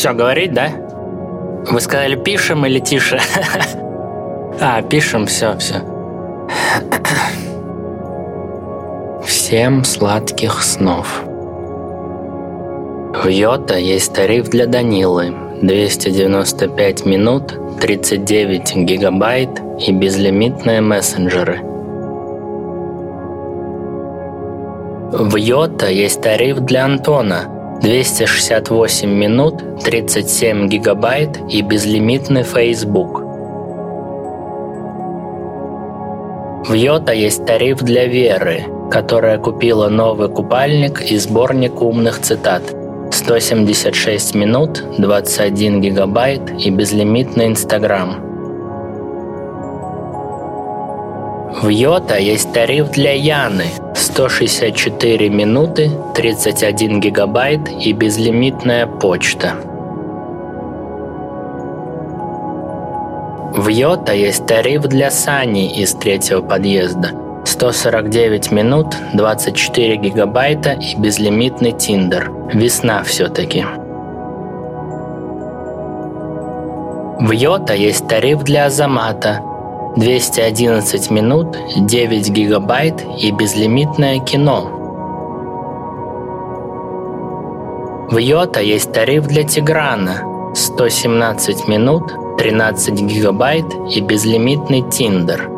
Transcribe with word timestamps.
Все, 0.00 0.14
говорить, 0.14 0.54
да? 0.54 0.70
Вы 1.70 1.78
сказали, 1.78 2.16
пишем 2.16 2.64
или 2.64 2.78
тише? 2.78 3.20
А, 4.58 4.80
пишем, 4.80 5.26
все, 5.26 5.58
все. 5.58 5.82
Всем 9.26 9.84
сладких 9.84 10.62
снов. 10.62 11.22
В 13.22 13.28
Йота 13.28 13.76
есть 13.76 14.14
тариф 14.14 14.48
для 14.48 14.66
Данилы 14.66 15.34
295 15.60 17.04
минут, 17.04 17.52
39 17.82 18.76
гигабайт 18.76 19.50
и 19.86 19.92
безлимитные 19.92 20.80
мессенджеры. 20.80 21.60
В 25.12 25.36
Йота 25.36 25.90
есть 25.90 26.22
тариф 26.22 26.60
для 26.60 26.86
Антона 26.86 27.59
268 27.82 29.08
минут, 29.08 29.82
37 29.82 30.68
гигабайт 30.68 31.40
и 31.48 31.62
безлимитный 31.62 32.42
Facebook. 32.42 33.22
В 36.68 36.74
Йота 36.74 37.12
есть 37.14 37.46
тариф 37.46 37.78
для 37.78 38.06
Веры, 38.06 38.64
которая 38.90 39.38
купила 39.38 39.88
новый 39.88 40.28
купальник 40.28 41.00
и 41.00 41.16
сборник 41.16 41.80
умных 41.80 42.20
цитат. 42.20 42.62
176 43.12 44.34
минут, 44.34 44.84
21 44.98 45.80
гигабайт 45.80 46.50
и 46.60 46.70
безлимитный 46.70 47.46
Инстаграм. 47.46 48.29
В 51.60 51.68
Йота 51.68 52.16
есть 52.16 52.54
тариф 52.54 52.90
для 52.90 53.12
Яны 53.12 53.66
164 53.94 55.28
минуты, 55.28 55.90
31 56.14 57.00
гигабайт 57.00 57.68
и 57.68 57.92
безлимитная 57.92 58.86
почта. 58.86 59.56
В 63.54 63.68
Йота 63.68 64.14
есть 64.14 64.46
тариф 64.46 64.84
для 64.84 65.10
Сани 65.10 65.70
из 65.78 65.92
третьего 65.92 66.40
подъезда. 66.40 67.10
149 67.44 68.52
минут, 68.52 68.96
24 69.12 69.96
гигабайта 69.96 70.72
и 70.72 70.96
безлимитный 70.96 71.72
Тиндер. 71.72 72.32
Весна 72.54 73.02
все-таки. 73.02 73.66
В 77.18 77.30
Йота 77.32 77.74
есть 77.74 78.08
тариф 78.08 78.44
для 78.44 78.64
Азамата. 78.64 79.42
211 79.96 81.10
минут, 81.10 81.58
9 81.76 82.30
гигабайт 82.30 83.04
и 83.18 83.32
безлимитное 83.32 84.20
кино. 84.20 84.80
В 88.10 88.16
Йота 88.18 88.60
есть 88.60 88.92
тариф 88.92 89.26
для 89.26 89.42
Тиграна. 89.42 90.22
117 90.54 91.68
минут, 91.68 92.12
13 92.38 93.00
гигабайт 93.00 93.66
и 93.90 94.00
безлимитный 94.00 94.82
Тиндер. 94.82 95.48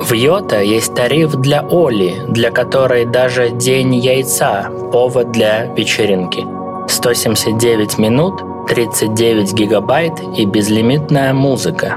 В 0.00 0.12
Йота 0.12 0.60
есть 0.60 0.94
тариф 0.94 1.34
для 1.36 1.62
Оли, 1.62 2.14
для 2.28 2.50
которой 2.50 3.06
даже 3.06 3.48
день 3.50 3.94
яйца– 3.94 4.68
повод 4.92 5.32
для 5.32 5.64
вечеринки. 5.66 6.44
179 6.88 7.98
минут, 7.98 8.34
39 8.68 9.52
гигабайт 9.52 10.12
и 10.36 10.46
безлимитная 10.46 11.34
музыка. 11.34 11.96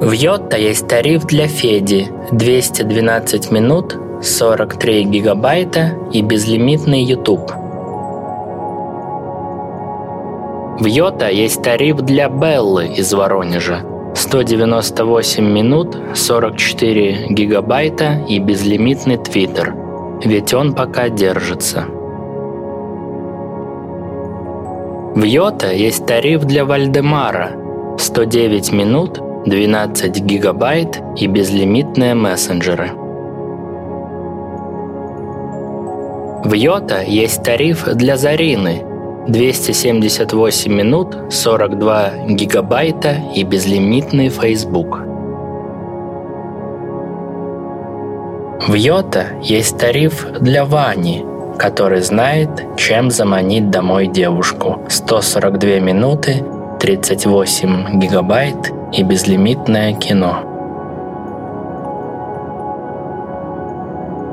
В 0.00 0.12
Йота 0.12 0.56
есть 0.56 0.86
тариф 0.86 1.24
для 1.26 1.48
Феди– 1.48 2.08
212 2.32 3.50
минут, 3.50 3.96
43 4.22 5.04
гигабайта 5.04 5.98
и 6.12 6.22
безлимитный 6.22 7.02
YouTube. 7.02 7.50
В 10.80 10.86
Йота 10.86 11.28
есть 11.28 11.62
тариф 11.62 11.98
для 11.98 12.28
Беллы 12.28 12.86
из 12.86 13.12
Воронежа. 13.12 13.84
198 14.14 15.44
минут, 15.44 15.96
44 16.14 17.26
гигабайта 17.30 18.24
и 18.28 18.38
безлимитный 18.38 19.18
Твиттер. 19.18 19.74
Ведь 20.24 20.54
он 20.54 20.74
пока 20.74 21.08
держится. 21.08 21.86
В 25.14 25.22
Йота 25.24 25.72
есть 25.72 26.06
тариф 26.06 26.44
для 26.44 26.64
Вальдемара. 26.64 27.52
109 27.98 28.72
минут, 28.72 29.20
12 29.46 30.20
гигабайт 30.20 31.00
и 31.16 31.26
безлимитные 31.26 32.14
мессенджеры. 32.14 32.92
В 36.44 36.52
Йота 36.54 37.02
есть 37.02 37.42
тариф 37.42 37.84
для 37.94 38.16
Зарины– 38.16 38.84
278 39.28 40.72
минут, 40.72 41.16
42 41.30 42.26
гигабайта 42.30 43.16
и 43.34 43.44
безлимитный 43.44 44.28
Facebook. 44.28 44.98
В 48.66 48.74
Йота 48.74 49.26
есть 49.42 49.78
тариф 49.78 50.26
для 50.40 50.64
Вани, 50.64 51.24
который 51.58 52.00
знает, 52.00 52.48
чем 52.76 53.10
заманить 53.10 53.70
домой 53.70 54.06
девушку. 54.06 54.80
142 54.88 55.80
минуты, 55.80 56.44
38 56.80 57.98
гигабайт 58.00 58.72
и 58.92 59.02
безлимитное 59.02 59.94
кино. 59.94 60.40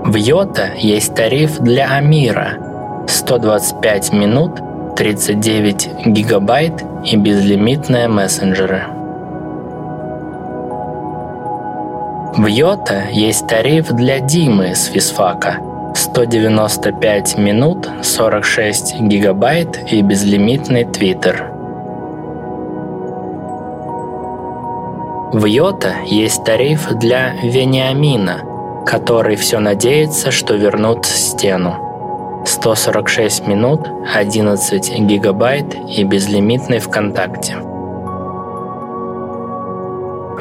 В 0.05 0.15
Йота 0.15 0.71
есть 0.77 1.13
тариф 1.13 1.59
для 1.59 1.95
Амира– 1.95 2.57
125 3.07 4.13
минут, 4.13 4.59
39 4.95 6.07
гигабайт 6.07 6.83
и 7.05 7.15
безлимитные 7.15 8.07
мессенджеры. 8.07 8.83
В 12.37 12.45
Йота 12.45 13.03
есть 13.11 13.47
тариф 13.47 13.89
для 13.89 14.19
Димы 14.19 14.75
с 14.75 14.85
физфака 14.85 15.57
195 15.95 17.37
минут, 17.37 17.89
46 18.01 19.01
гигабайт 19.01 19.91
и 19.91 20.01
безлимитный 20.01 20.85
твиттер. 20.85 21.51
В 25.33 25.45
Йота 25.45 25.95
есть 26.05 26.43
тариф 26.43 26.89
для 26.99 27.33
Вениамина, 27.43 28.83
который 28.85 29.35
все 29.35 29.59
надеется, 29.59 30.31
что 30.31 30.55
вернут 30.55 31.05
стену. 31.05 32.43
146 32.45 33.47
минут, 33.47 33.87
11 34.15 34.99
гигабайт 35.01 35.75
и 35.87 36.03
безлимитный 36.03 36.79
ВКонтакте. 36.79 37.57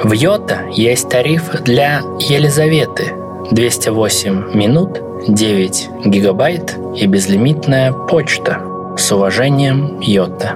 В 0.03 0.13
Йота 0.13 0.61
есть 0.71 1.09
тариф 1.09 1.51
для 1.63 2.01
Елизаветы 2.21 3.13
208 3.51 4.55
минут, 4.55 5.01
9 5.27 5.89
гигабайт 6.05 6.77
и 6.95 7.07
безлимитная 7.07 7.93
почта. 7.93 8.61
С 8.97 9.11
уважением, 9.11 10.01
Йота. 10.01 10.55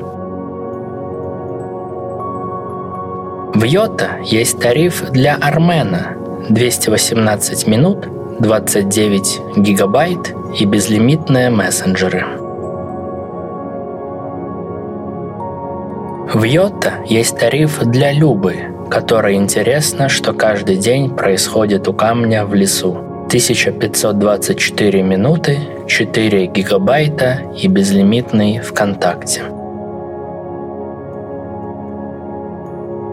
В 3.54 3.64
Йота 3.64 4.18
есть 4.24 4.60
тариф 4.60 5.10
для 5.10 5.36
Армена 5.36 6.16
218 6.50 7.66
минут, 7.66 8.08
29 8.40 9.40
гигабайт 9.56 10.34
и 10.58 10.66
безлимитные 10.66 11.48
мессенджеры. 11.48 12.24
В 16.34 16.42
Йота 16.42 16.94
есть 17.06 17.38
тариф 17.38 17.78
для 17.84 18.12
Любы, 18.12 18.56
которой 18.92 19.36
интересно, 19.36 20.10
что 20.10 20.34
каждый 20.34 20.76
день 20.76 21.08
происходит 21.08 21.88
у 21.88 21.94
камня 21.94 22.44
в 22.44 22.52
лесу. 22.54 22.90
1524 23.28 25.02
минуты, 25.02 25.60
4 25.86 26.46
гигабайта 26.48 27.38
и 27.58 27.68
безлимитный 27.68 28.58
ВКонтакте. 28.58 29.44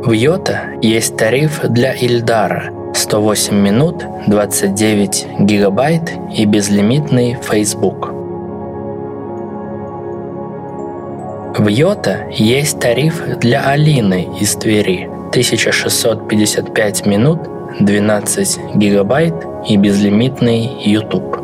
В 0.04 0.12
Йота 0.12 0.64
есть 0.82 1.16
тариф 1.16 1.62
для 1.64 1.94
Ильдара– 1.94 2.74
108 2.94 3.56
минут, 3.56 4.04
29 4.28 5.28
гигабайт 5.40 6.12
и 6.36 6.44
безлимитный 6.44 7.38
Facebook. 7.42 8.10
В 11.58 11.68
Йота 11.70 12.28
есть 12.32 12.82
тариф 12.82 13.24
для 13.40 13.62
Алины 13.62 14.28
из 14.42 14.56
Твери 14.56 15.10
1655 15.30 17.06
минут, 17.06 17.40
12 17.80 18.76
гигабайт 18.76 19.36
и 19.68 19.78
безлимитный 19.78 20.70
YouTube. 20.84 21.38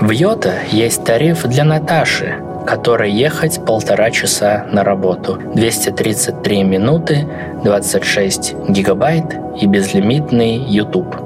В 0.00 0.10
Йота 0.10 0.54
есть 0.70 1.04
тариф 1.04 1.44
для 1.46 1.64
Наташи, 1.64 2.36
которой 2.66 3.10
ехать 3.10 3.64
полтора 3.64 4.10
часа 4.10 4.66
на 4.70 4.84
работу, 4.84 5.40
233 5.54 6.62
минуты, 6.62 7.26
26 7.64 8.54
гигабайт 8.68 9.24
и 9.60 9.66
безлимитный 9.66 10.56
YouTube. 10.56 11.16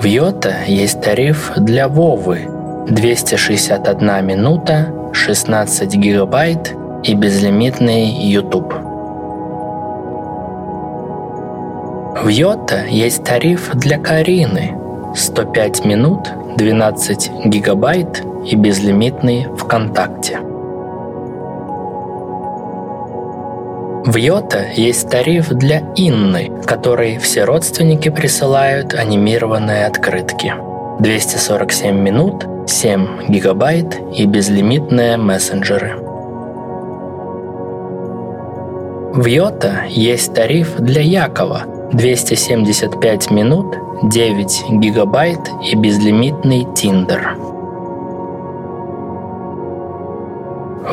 В 0.00 0.04
Йота 0.04 0.54
есть 0.66 1.00
тариф 1.00 1.52
для 1.56 1.88
Вовы, 1.88 2.48
261 2.88 4.26
минута, 4.26 4.88
16 5.14 5.94
гигабайт 5.96 6.74
и 7.04 7.14
безлимитный 7.14 8.06
YouTube. 8.06 8.74
В 12.22 12.28
Йота 12.28 12.84
есть 12.86 13.24
тариф 13.24 13.70
для 13.74 13.98
Карины 13.98 14.76
105 15.14 15.84
минут, 15.84 16.30
12 16.56 17.30
гигабайт 17.46 18.22
и 18.44 18.56
безлимитный 18.56 19.46
ВКонтакте. 19.56 20.40
В 24.06 24.16
Йота 24.16 24.66
есть 24.74 25.08
тариф 25.08 25.48
для 25.48 25.80
Инны, 25.96 26.50
который 26.66 27.18
все 27.18 27.44
родственники 27.44 28.10
присылают 28.10 28.92
анимированные 28.94 29.86
открытки. 29.86 30.54
247 31.00 31.98
минут, 31.98 32.46
7 32.66 33.28
гигабайт 33.28 34.00
и 34.16 34.26
безлимитные 34.26 35.16
мессенджеры. 35.16 35.96
В 39.14 39.26
Йота 39.26 39.84
есть 39.88 40.34
тариф 40.34 40.76
для 40.78 41.00
Якова 41.00 41.62
275 41.92 43.30
минут, 43.30 43.76
9 44.04 44.64
гигабайт 44.80 45.40
и 45.64 45.76
безлимитный 45.76 46.66
Тиндер. 46.74 47.36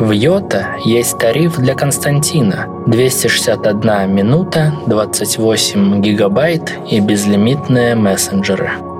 В 0.00 0.10
Йота 0.10 0.76
есть 0.84 1.18
тариф 1.18 1.58
для 1.58 1.74
Константина 1.74 2.66
261 2.86 4.14
минута, 4.14 4.72
28 4.86 6.00
гигабайт 6.00 6.72
и 6.90 6.98
безлимитные 7.00 7.94
мессенджеры. 7.94 8.91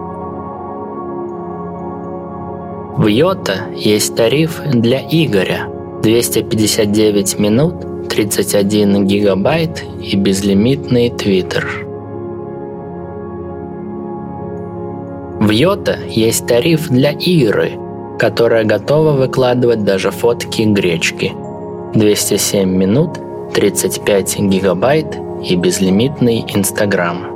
В 2.97 3.07
Йота 3.07 3.67
есть 3.75 4.15
тариф 4.17 4.61
для 4.65 5.01
Игоря 5.01 5.69
259 6.03 7.39
минут, 7.39 8.09
31 8.09 9.07
гигабайт 9.07 9.85
и 10.03 10.17
безлимитный 10.17 11.11
Твиттер. 11.11 11.87
В 15.41 15.51
Йота 15.51 15.99
есть 16.09 16.47
тариф 16.47 16.89
для 16.89 17.13
Иры 17.13 17.73
которая 18.23 18.63
готова 18.63 19.13
выкладывать 19.13 19.83
даже 19.83 20.13
фотки 20.13 20.63
гречки. 20.63 21.33
207 21.95 22.69
минут, 22.69 23.19
35 23.53 24.39
гигабайт 24.43 25.17
и 25.43 25.57
безлимитный 25.57 26.45
Инстаграм. 26.55 27.32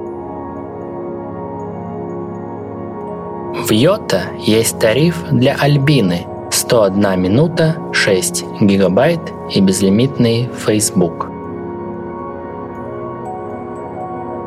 В 3.64 3.70
Йота 3.70 4.22
есть 4.38 4.78
тариф 4.78 5.16
для 5.30 5.54
Альбины 5.54 6.26
101 6.50 7.20
минута, 7.20 7.76
6 7.92 8.44
гигабайт 8.60 9.20
и 9.50 9.60
безлимитный 9.60 10.48
Facebook. 10.66 11.26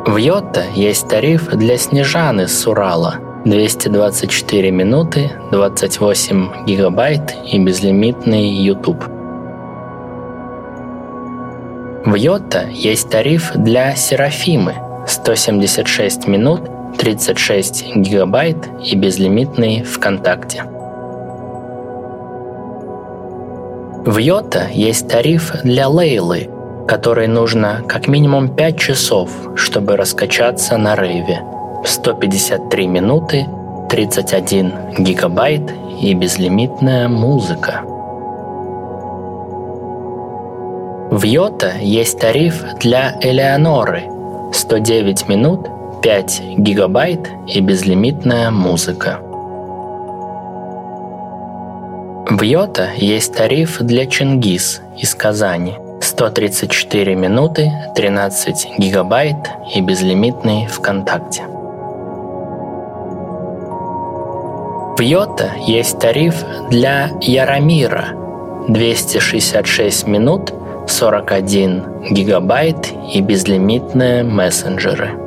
В 0.05 0.15
Йота 0.17 0.63
есть 0.75 1.07
тариф 1.07 1.49
для 1.49 1.77
Снежаны 1.77 2.47
с 2.47 2.67
Урала– 2.67 3.15
224 3.45 4.71
минуты, 4.71 5.31
28 5.51 6.65
гигабайт 6.65 7.35
и 7.45 7.57
безлимитный 7.57 8.47
YouTube. 8.49 9.03
В 12.05 12.15
Йота 12.15 12.67
есть 12.69 13.09
тариф 13.09 13.53
для 13.55 13.95
Серафимы 13.95 14.75
176 15.07 16.27
минут, 16.27 16.61
36 16.99 17.95
гигабайт 17.95 18.57
и 18.83 18.93
безлимитный 18.95 19.83
ВКонтакте. 19.83 20.63
В 24.05 24.17
Йота 24.17 24.67
есть 24.73 25.07
тариф 25.07 25.53
для 25.63 25.87
Лейлы, 25.87 26.49
которой 26.89 27.27
нужно 27.27 27.83
как 27.87 28.07
минимум 28.09 28.53
5 28.53 28.77
часов, 28.77 29.29
чтобы 29.55 29.95
раскачаться 29.95 30.75
на 30.75 30.95
рейве– 30.95 31.41
153 31.85 32.87
минуты, 32.87 33.47
31 33.89 34.73
гигабайт 34.99 35.71
и 36.01 36.13
безлимитная 36.13 37.07
музыка. 37.07 37.81
В 41.11 41.23
Йота 41.23 41.71
есть 41.79 42.19
тариф 42.19 42.61
для 42.79 43.17
Элеоноры 43.21 44.03
109 44.51 45.29
минут, 45.29 45.78
5 46.01 46.41
гигабайт 46.57 47.29
и 47.45 47.59
безлимитная 47.59 48.51
музыка. 48.51 49.19
В 52.29 52.41
Йота 52.41 52.91
есть 52.95 53.35
тариф 53.35 53.81
для 53.81 54.05
Чингис 54.05 54.81
из 54.97 55.13
Казани 55.13 55.73
134 55.99 57.15
минуты, 57.15 57.69
13 57.95 58.77
гигабайт 58.77 59.35
и 59.75 59.81
безлимитный 59.81 60.67
ВКонтакте. 60.67 61.43
В 64.97 65.01
Йота 65.01 65.51
есть 65.67 65.99
тариф 65.99 66.35
для 66.69 67.09
Яромира 67.19 68.13
266 68.69 70.07
минут, 70.07 70.53
41 70.87 72.11
гигабайт 72.11 72.93
и 73.13 73.19
безлимитные 73.19 74.23
мессенджеры. 74.23 75.18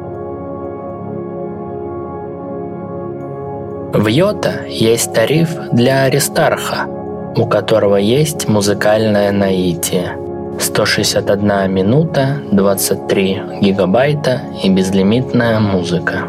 В 3.95 4.07
Йота 4.07 4.65
есть 4.69 5.13
тариф 5.13 5.51
для 5.71 6.05
Аристарха, 6.05 6.87
у 7.37 7.45
которого 7.47 7.97
есть 7.97 8.49
музыкальное 8.49 9.33
наитие. 9.33 10.17
161 10.59 11.71
минута, 11.71 12.39
23 12.51 13.43
гигабайта 13.61 14.41
и 14.65 14.71
безлимитная 14.71 15.61
музыка. 15.61 16.23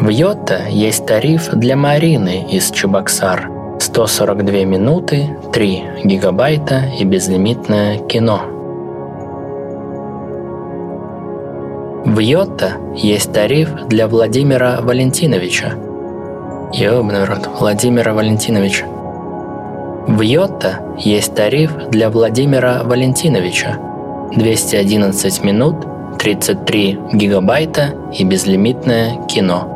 В 0.00 0.08
Йота 0.08 0.62
есть 0.70 1.04
тариф 1.04 1.50
для 1.52 1.76
Марины 1.76 2.46
из 2.50 2.70
Чебоксар 2.70 3.50
142 3.78 4.64
минуты, 4.64 5.28
3 5.52 5.82
гигабайта 6.04 6.84
и 6.98 7.04
безлимитное 7.04 7.98
кино. 7.98 8.57
В 12.08 12.20
Йота 12.20 12.78
есть 12.96 13.34
тариф 13.34 13.68
для 13.88 14.08
Владимира 14.08 14.80
Валентиновича. 14.80 15.74
Ёбаный 16.72 17.24
рот, 17.24 17.50
Владимира 17.60 18.14
Валентиновича. 18.14 18.86
В 20.06 20.18
Йота 20.22 20.80
есть 20.96 21.34
тариф 21.34 21.70
для 21.90 22.08
Владимира 22.08 22.82
Валентиновича. 22.82 23.78
211 24.34 25.44
минут, 25.44 25.76
33 26.18 26.98
гигабайта 27.12 27.94
и 28.18 28.24
безлимитное 28.24 29.26
кино. 29.26 29.68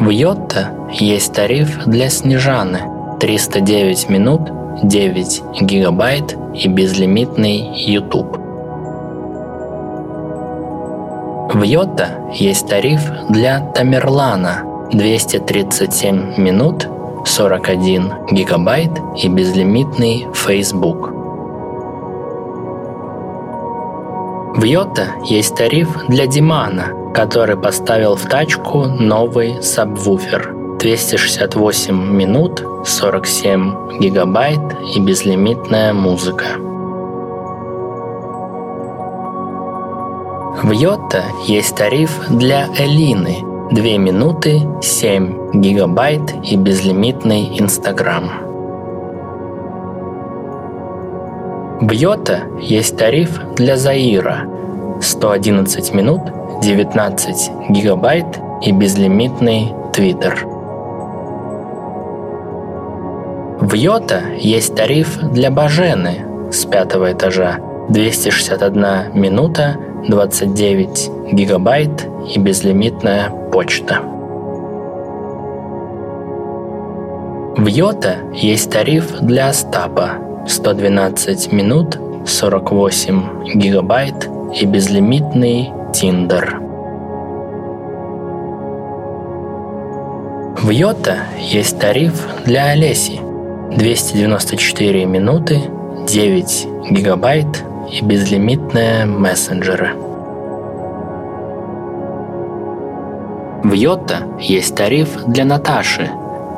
В 0.00 0.10
Йотта 0.10 0.70
есть 0.90 1.32
тариф 1.32 1.84
для 1.86 2.10
Снежаны 2.10 2.80
309 3.20 4.10
минут, 4.10 4.40
9 4.82 5.42
гигабайт 5.60 6.36
и 6.52 6.66
безлимитный 6.66 7.70
YouTube. 7.76 8.43
В 11.54 11.62
Йотта 11.62 12.08
есть 12.34 12.68
тариф 12.68 13.00
для 13.30 13.60
Тамерлана 13.60 14.88
237 14.92 16.36
минут, 16.36 16.86
41 17.24 18.12
гигабайт 18.32 18.90
и 19.16 19.28
безлимитный 19.28 20.26
Facebook. 20.34 21.10
В 24.56 24.62
Йота 24.62 25.06
есть 25.24 25.56
тариф 25.56 25.88
для 26.08 26.26
Димана– 26.26 26.88
который 27.14 27.56
поставил 27.56 28.16
в 28.16 28.28
тачку 28.28 28.86
новый 28.86 29.62
сабвуфер. 29.62 30.52
268 30.80 31.94
минут, 31.94 32.64
47 32.84 34.00
гигабайт 34.00 34.60
и 34.94 35.00
безлимитная 35.00 35.94
музыка. 35.94 36.46
В 40.64 40.70
Йота 40.70 41.24
есть 41.46 41.76
тариф 41.76 42.26
для 42.30 42.68
Элины 42.78 43.44
2 43.70 43.98
минуты, 43.98 44.62
7 44.80 45.60
гигабайт 45.60 46.22
и 46.42 46.56
безлимитный 46.56 47.60
Инстаграм. 47.60 48.30
В 51.82 51.90
Йота 51.90 52.44
есть 52.62 52.96
тариф 52.96 53.38
для 53.56 53.76
Заира 53.76 54.48
111 55.02 55.92
минут, 55.92 56.22
19 56.62 57.68
гигабайт 57.68 58.24
и 58.62 58.72
безлимитный 58.72 59.70
Twitter. 59.92 60.34
В 63.60 63.74
Йота 63.74 64.22
есть 64.38 64.74
тариф 64.74 65.18
для 65.18 65.50
Бажены 65.50 66.24
с 66.50 66.64
пятого 66.64 67.12
этажа 67.12 67.58
261 67.90 69.12
минута, 69.12 69.76
29 70.08 71.32
гигабайт 71.32 72.08
и 72.34 72.38
безлимитная 72.38 73.30
почта. 73.50 74.00
В 77.56 77.66
Йота 77.66 78.16
есть 78.34 78.70
тариф 78.70 79.20
для 79.20 79.48
Остапа 79.48 80.10
112 80.46 81.52
минут 81.52 81.98
48 82.26 83.54
гигабайт 83.54 84.28
и 84.60 84.66
безлимитный 84.66 85.70
Тиндер. 85.94 86.60
В 90.62 90.70
Йота 90.70 91.18
есть 91.38 91.78
тариф 91.78 92.26
для 92.44 92.66
Олеси 92.66 93.20
294 93.76 95.04
минуты 95.06 95.60
9 96.06 96.68
гигабайт 96.90 97.64
и 97.90 98.00
безлимитные 98.02 99.06
мессенджеры. 99.06 99.94
В 103.64 103.72
Йота 103.72 104.26
есть 104.38 104.76
тариф 104.76 105.24
для 105.26 105.44
Наташи, 105.44 106.10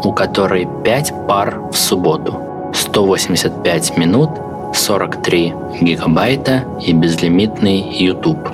у 0.03 0.13
которой 0.13 0.69
5 0.85 1.27
пар 1.29 1.61
в 1.71 1.77
субботу, 1.77 2.73
185 2.75 3.97
минут, 3.97 4.31
43 4.75 5.55
гигабайта 5.81 6.65
и 6.85 6.93
безлимитный 6.93 7.81
YouTube. 7.81 8.49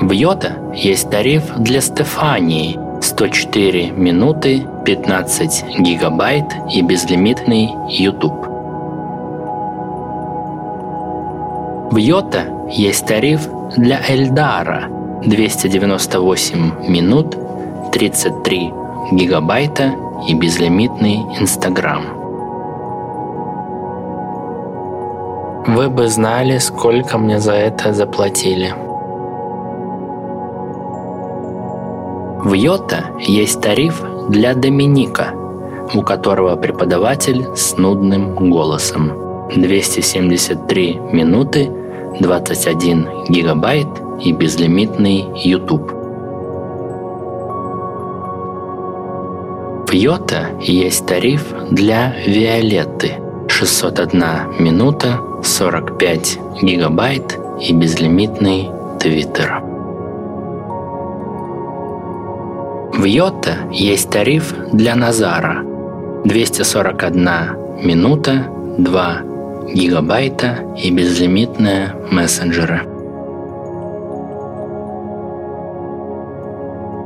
В 0.00 0.10
Йота 0.10 0.52
есть 0.74 1.10
тариф 1.10 1.52
для 1.56 1.80
Стефании 1.80 2.78
104 3.02 3.90
минуты, 3.90 4.64
15 4.84 5.80
гигабайт 5.80 6.44
и 6.72 6.82
безлимитный 6.82 7.70
YouTube. 7.88 8.51
В 11.92 11.98
Йота 11.98 12.46
есть 12.70 13.04
тариф 13.04 13.46
для 13.76 14.00
Эльдара 14.08 14.88
298 15.26 16.88
минут, 16.88 17.36
33 17.92 18.72
гигабайта 19.12 19.92
и 20.26 20.32
безлимитный 20.32 21.16
Инстаграм. 21.38 22.02
Вы 25.66 25.90
бы 25.90 26.08
знали, 26.08 26.56
сколько 26.56 27.18
мне 27.18 27.38
за 27.38 27.52
это 27.52 27.92
заплатили. 27.92 28.74
В 32.42 32.54
Йота 32.54 33.04
есть 33.18 33.60
тариф 33.60 34.02
для 34.30 34.54
Доминика, 34.54 35.34
у 35.92 36.00
которого 36.00 36.56
преподаватель 36.56 37.46
с 37.54 37.76
нудным 37.76 38.50
голосом. 38.50 39.12
273 39.54 40.98
минуты 41.12 41.70
21 42.22 43.24
гигабайт 43.28 43.88
и 44.20 44.32
безлимитный 44.32 45.26
YouTube. 45.34 45.90
В 49.88 49.92
Йота 49.92 50.50
есть 50.60 51.04
тариф 51.04 51.52
для 51.72 52.14
Виолетты 52.24 53.14
601 53.48 54.22
минута 54.60 55.18
45 55.42 56.38
гигабайт 56.62 57.38
и 57.60 57.72
безлимитный 57.72 58.70
Твиттер. 59.00 59.60
В 62.94 63.04
Йота 63.04 63.56
есть 63.72 64.10
тариф 64.10 64.54
для 64.72 64.94
Назара 64.94 65.64
241 66.24 67.84
минута 67.84 68.46
2 68.78 69.31
гигабайта 69.74 70.58
и 70.76 70.90
безлимитные 70.90 71.94
мессенджеры. 72.10 72.82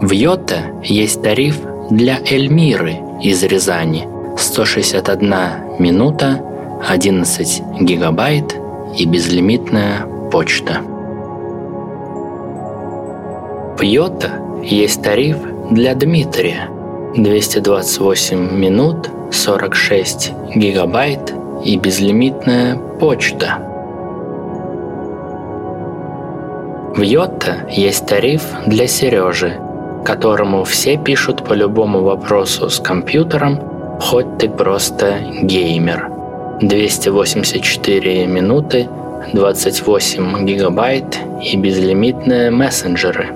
В 0.00 0.10
Йота 0.10 0.72
есть 0.82 1.22
тариф 1.22 1.58
для 1.90 2.18
Эльмиры 2.30 2.98
из 3.22 3.42
Рязани 3.42 4.06
161 4.36 5.78
минута, 5.78 6.42
11 6.86 7.62
гигабайт 7.80 8.56
и 8.96 9.06
безлимитная 9.06 10.06
почта. 10.30 10.82
В 13.78 13.82
Йота 13.82 14.32
есть 14.62 15.02
тариф 15.02 15.38
для 15.70 15.94
Дмитрия 15.94 16.68
228 17.16 18.58
минут, 18.58 19.10
46 19.32 20.32
гигабайт 20.54 21.32
и 21.66 21.76
безлимитная 21.76 22.76
почта. 23.00 23.58
В 26.94 27.02
Йота 27.02 27.66
есть 27.68 28.06
тариф 28.06 28.42
для 28.66 28.86
Сережи, 28.86 29.58
которому 30.04 30.62
все 30.64 30.96
пишут 30.96 31.44
по 31.44 31.52
любому 31.52 32.02
вопросу 32.02 32.70
с 32.70 32.78
компьютером, 32.78 33.60
хоть 34.00 34.38
ты 34.38 34.48
просто 34.48 35.18
геймер. 35.42 36.10
284 36.62 38.26
минуты, 38.26 38.88
28 39.32 40.46
гигабайт 40.46 41.18
и 41.42 41.56
безлимитные 41.56 42.50
мессенджеры. 42.50 43.26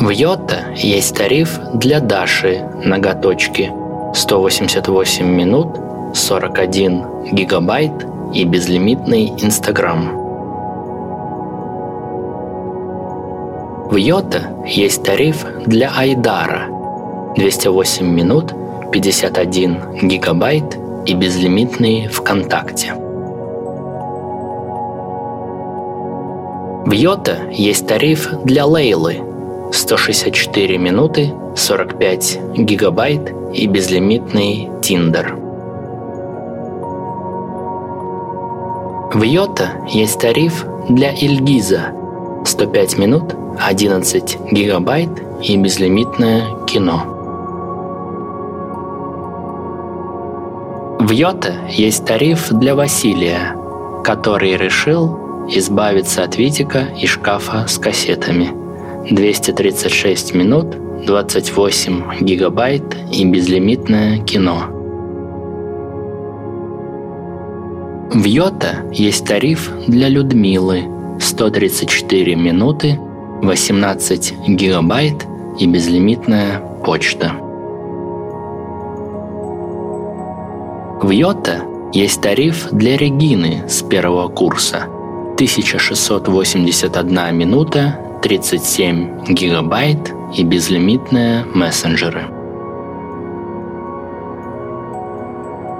В 0.00 0.10
Йота 0.10 0.64
есть 0.74 1.16
тариф 1.16 1.60
для 1.74 2.00
Даши 2.00 2.62
ноготочки– 2.82 3.70
188 4.14 5.26
минут, 5.26 5.76
41 6.14 7.32
гигабайт 7.32 7.90
и 8.32 8.44
безлимитный 8.44 9.26
Инстаграм. 9.38 10.08
В 13.90 13.96
Йота 13.96 14.52
есть 14.66 15.02
тариф 15.02 15.44
для 15.66 15.90
Айдара 15.96 16.68
208 17.36 18.06
минут, 18.06 18.54
51 18.92 20.06
гигабайт 20.06 20.78
и 21.06 21.14
безлимитный 21.14 22.06
ВКонтакте. 22.06 22.94
В 26.86 26.92
Йота 26.92 27.38
есть 27.50 27.88
тариф 27.88 28.30
для 28.44 28.64
Лейлы 28.64 29.22
164 29.72 30.78
минуты, 30.78 31.32
45 31.56 32.38
гигабайт 32.58 33.34
и 33.54 33.66
безлимитный 33.66 34.70
Тиндер. 34.82 35.36
В 39.14 39.22
Йота 39.22 39.70
есть 39.88 40.18
тариф 40.20 40.66
для 40.88 41.12
Ильгиза 41.12 41.92
105 42.44 42.98
минут, 42.98 43.34
11 43.58 44.38
гигабайт 44.50 45.10
и 45.42 45.56
безлимитное 45.56 46.42
кино. 46.66 47.04
В 50.98 51.10
Йота 51.10 51.54
есть 51.70 52.04
тариф 52.04 52.48
для 52.50 52.74
Василия, 52.74 53.56
который 54.02 54.56
решил 54.56 55.46
избавиться 55.48 56.24
от 56.24 56.36
Витика 56.36 56.88
и 57.00 57.06
шкафа 57.06 57.66
с 57.68 57.78
кассетами. 57.78 58.52
236 59.10 60.34
минут, 60.34 60.76
28 61.06 62.20
гигабайт 62.20 62.82
и 63.12 63.24
безлимитное 63.24 64.18
кино. 64.18 64.66
В 68.12 68.24
Йота 68.24 68.84
есть 68.92 69.24
тариф 69.26 69.70
для 69.86 70.08
Людмилы 70.08 70.84
134 71.20 72.34
минуты, 72.36 72.98
18 73.42 74.48
гигабайт 74.48 75.26
и 75.58 75.66
безлимитная 75.66 76.60
почта. 76.84 77.32
В 81.02 81.10
Йота 81.10 81.64
есть 81.92 82.22
тариф 82.22 82.68
для 82.72 82.96
Регины 82.96 83.64
с 83.68 83.82
первого 83.82 84.28
курса 84.28 84.86
1681 85.34 87.36
минута 87.36 87.98
37 88.24 89.34
гигабайт 89.34 90.14
и 90.34 90.44
безлимитные 90.44 91.44
мессенджеры. 91.44 92.22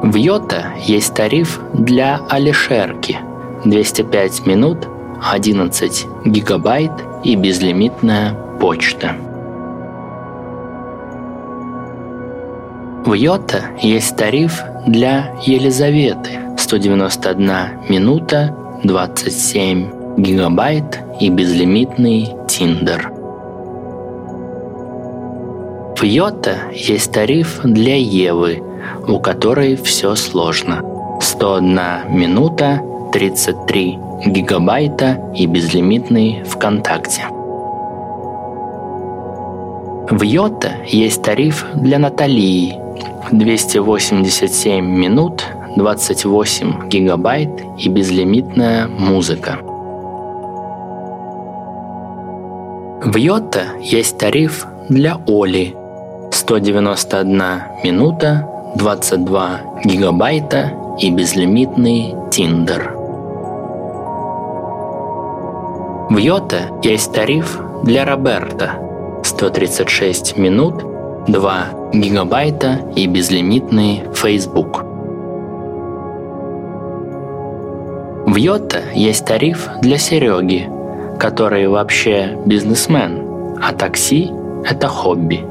В 0.03 0.15
Йота 0.15 0.75
есть 0.85 1.15
тариф 1.15 1.59
для 1.73 2.21
Алишерки 2.29 3.19
205 3.65 4.47
минут, 4.47 4.87
11 5.23 6.07
гигабайт 6.27 6.93
и 7.23 7.35
безлимитная 7.35 8.35
почта. 8.61 9.17
В 13.07 13.15
Йота 13.15 13.71
есть 13.81 14.19
тариф 14.19 14.63
для 14.87 15.35
Елизаветы 15.45 16.41
191 16.59 17.89
минута, 17.89 18.55
27 18.83 20.19
гигабайт 20.19 21.04
и 21.21 21.29
безлимитный 21.31 22.29
Тиндер. 22.49 23.13
В 25.97 26.03
Йота 26.03 26.57
есть 26.73 27.13
тариф 27.13 27.61
для 27.63 27.97
Евы, 27.97 28.63
у 29.07 29.19
которой 29.19 29.77
все 29.77 30.15
сложно. 30.17 30.83
101 31.21 31.79
минута 32.11 32.81
33 33.13 33.99
гигабайта 34.27 35.19
и 35.35 35.47
безлимитный 35.47 36.43
ВКонтакте. 36.45 37.23
В 40.11 40.23
Йота 40.23 40.73
есть 40.87 41.23
тариф 41.23 41.65
для 41.75 41.99
Наталии 41.99 42.79
287 43.33 44.85
минут 44.85 45.45
28 45.77 46.89
гигабайт 46.89 47.51
и 47.79 47.89
безлимитная 47.89 48.87
музыка. 48.87 49.59
В 53.05 53.19
Йота 53.19 53.77
есть 53.83 54.17
тариф 54.17 54.67
для 54.89 55.21
Оли 55.27 55.77
191 56.33 57.43
минута 57.85 58.49
22 58.77 59.61
гигабайта 59.85 60.73
и 60.99 61.11
безлимитный 61.11 62.15
Тиндер. 62.31 62.95
В 66.09 66.17
Йота 66.17 66.71
есть 66.83 67.13
тариф 67.13 67.61
для 67.83 68.07
Роберта 68.07 68.77
136 69.23 70.39
минут 70.39 70.83
2 71.29 71.65
гигабайта 71.93 72.81
и 72.97 73.07
безлимитный 73.07 74.05
Facebook. 74.15 74.83
В 78.27 78.37
Йота 78.37 78.81
есть 78.95 79.27
тариф 79.27 79.69
для 79.83 79.99
Сереги, 79.99 80.71
который 81.19 81.69
вообще 81.69 82.37
бизнесмен, 82.45 83.59
а 83.63 83.73
такси– 83.73 84.31
это 84.65 84.89
хобби. 84.89 85.45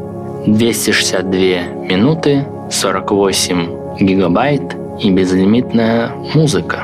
262 0.45 1.85
минуты, 1.89 2.45
48 2.69 3.99
гигабайт 3.99 4.75
и 4.99 5.09
безлимитная 5.09 6.11
музыка. 6.33 6.83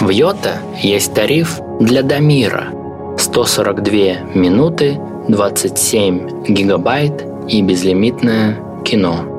В 0.00 0.10
Йота 0.10 0.58
есть 0.82 1.14
тариф 1.14 1.60
для 1.80 2.02
Дамира– 2.02 2.68
142 3.16 4.34
минуты, 4.34 4.98
27 5.28 6.46
гигабайт 6.48 7.24
и 7.48 7.62
безлимитное 7.62 8.56
кино. 8.84 9.33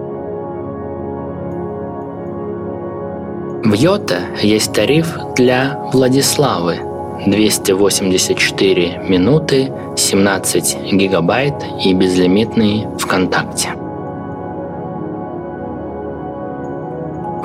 В 3.66 3.74
Йота 3.74 4.20
есть 4.44 4.74
тариф 4.74 5.18
для 5.36 5.80
Владиславы– 5.92 6.78
284 7.26 9.02
минуты, 9.10 9.72
17 9.98 10.94
гигабайт 10.94 11.56
и 11.84 11.96
безлимитный 11.96 12.86
ВКонтакте. 13.00 13.70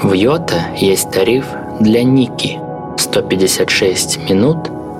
В 0.03 0.13
Йота 0.13 0.67
есть 0.77 1.11
тариф 1.11 1.47
для 1.81 2.03
Ники– 2.05 2.61
156 2.99 4.29
минут, 4.29 4.59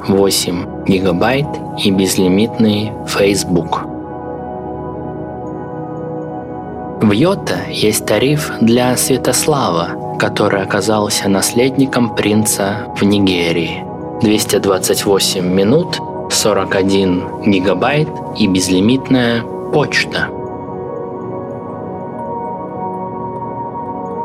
8 0.09 0.87
гигабайт 0.87 1.49
и 1.85 1.91
безлимитный 1.91 2.93
Facebook. 3.07 3.90
В 7.03 7.13
Йота 7.13 7.61
есть 7.71 8.05
тариф 8.05 8.53
для 8.61 8.95
Святослава, 8.95 10.17
который 10.19 10.63
оказался 10.63 11.31
наследником 11.31 12.15
принца 12.15 12.93
в 12.95 13.05
Нигерии. 13.05 13.85
228 14.21 15.43
минут, 15.43 15.99
41 16.31 17.25
гигабайт 17.47 18.09
и 18.39 18.47
безлимитная 18.47 19.43
почта. 19.73 20.29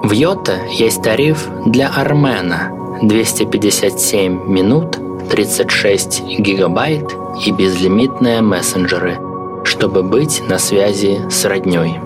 В 0.03 0.11
Йота 0.11 0.57
есть 0.69 1.01
тариф 1.01 1.47
для 1.65 1.87
Армена 1.87 2.73
257 3.01 4.51
минут, 4.51 4.97
36 5.29 6.23
гигабайт 6.39 7.09
и 7.45 7.51
безлимитные 7.51 8.41
мессенджеры, 8.41 9.17
чтобы 9.63 10.03
быть 10.03 10.43
на 10.49 10.59
связи 10.59 11.21
с 11.29 11.45
родней. 11.45 12.04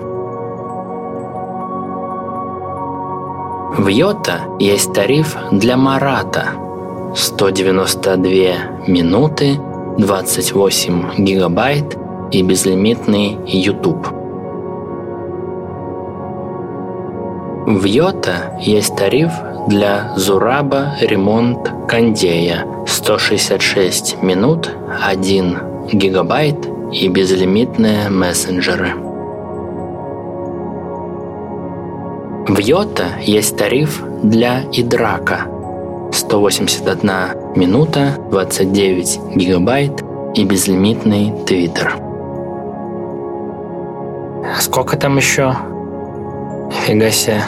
В 3.78 3.86
Йота 3.86 4.40
есть 4.58 4.92
тариф 4.92 5.36
для 5.52 5.76
Марата 5.76 6.54
192 7.14 8.88
минуты, 8.88 9.60
28 9.96 11.14
гигабайт 11.18 11.96
и 12.32 12.42
безлимитный 12.42 13.38
YouTube. 13.46 14.08
В 17.66 17.84
Йота 17.84 18.58
есть 18.60 18.96
тариф 18.96 19.30
для 19.68 20.14
Зураба 20.16 20.96
ремонт 21.00 21.70
кондея 21.86 22.66
166 22.88 24.20
минут, 24.20 24.68
1 25.00 25.58
гигабайт 25.92 26.56
и 26.92 27.06
безлимитные 27.06 28.08
мессенджеры. 28.08 29.09
В 32.48 32.58
Йота 32.58 33.18
есть 33.20 33.56
тариф 33.56 34.02
для 34.22 34.62
Идрака 34.72 35.46
181 36.10 37.10
минута, 37.54 38.16
29 38.30 39.36
гигабайт 39.36 40.02
и 40.34 40.44
безлимитный 40.44 41.34
твиттер. 41.46 41.96
Сколько 44.58 44.96
там 44.96 45.18
еще? 45.18 45.54
Фига 46.86 47.10
себе. 47.10 47.42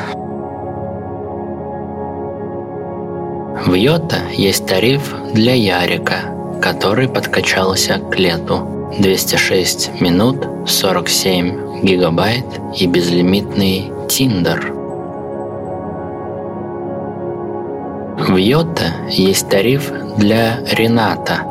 В 3.67 3.73
Йота 3.73 4.19
есть 4.37 4.67
тариф 4.67 5.15
для 5.33 5.55
Ярика, 5.55 6.61
который 6.61 7.09
подкачался 7.09 7.99
к 8.11 8.19
лету. 8.19 8.91
206 8.99 10.03
минут, 10.03 10.47
47 10.67 11.83
гигабайт 11.83 12.45
и 12.77 12.87
безлимитный 12.87 13.91
Тиндер. 14.09 14.82
В 18.33 18.37
Йота 18.39 18.95
есть 19.11 19.51
тариф 19.51 19.93
для 20.17 20.57
Рената 20.73 21.43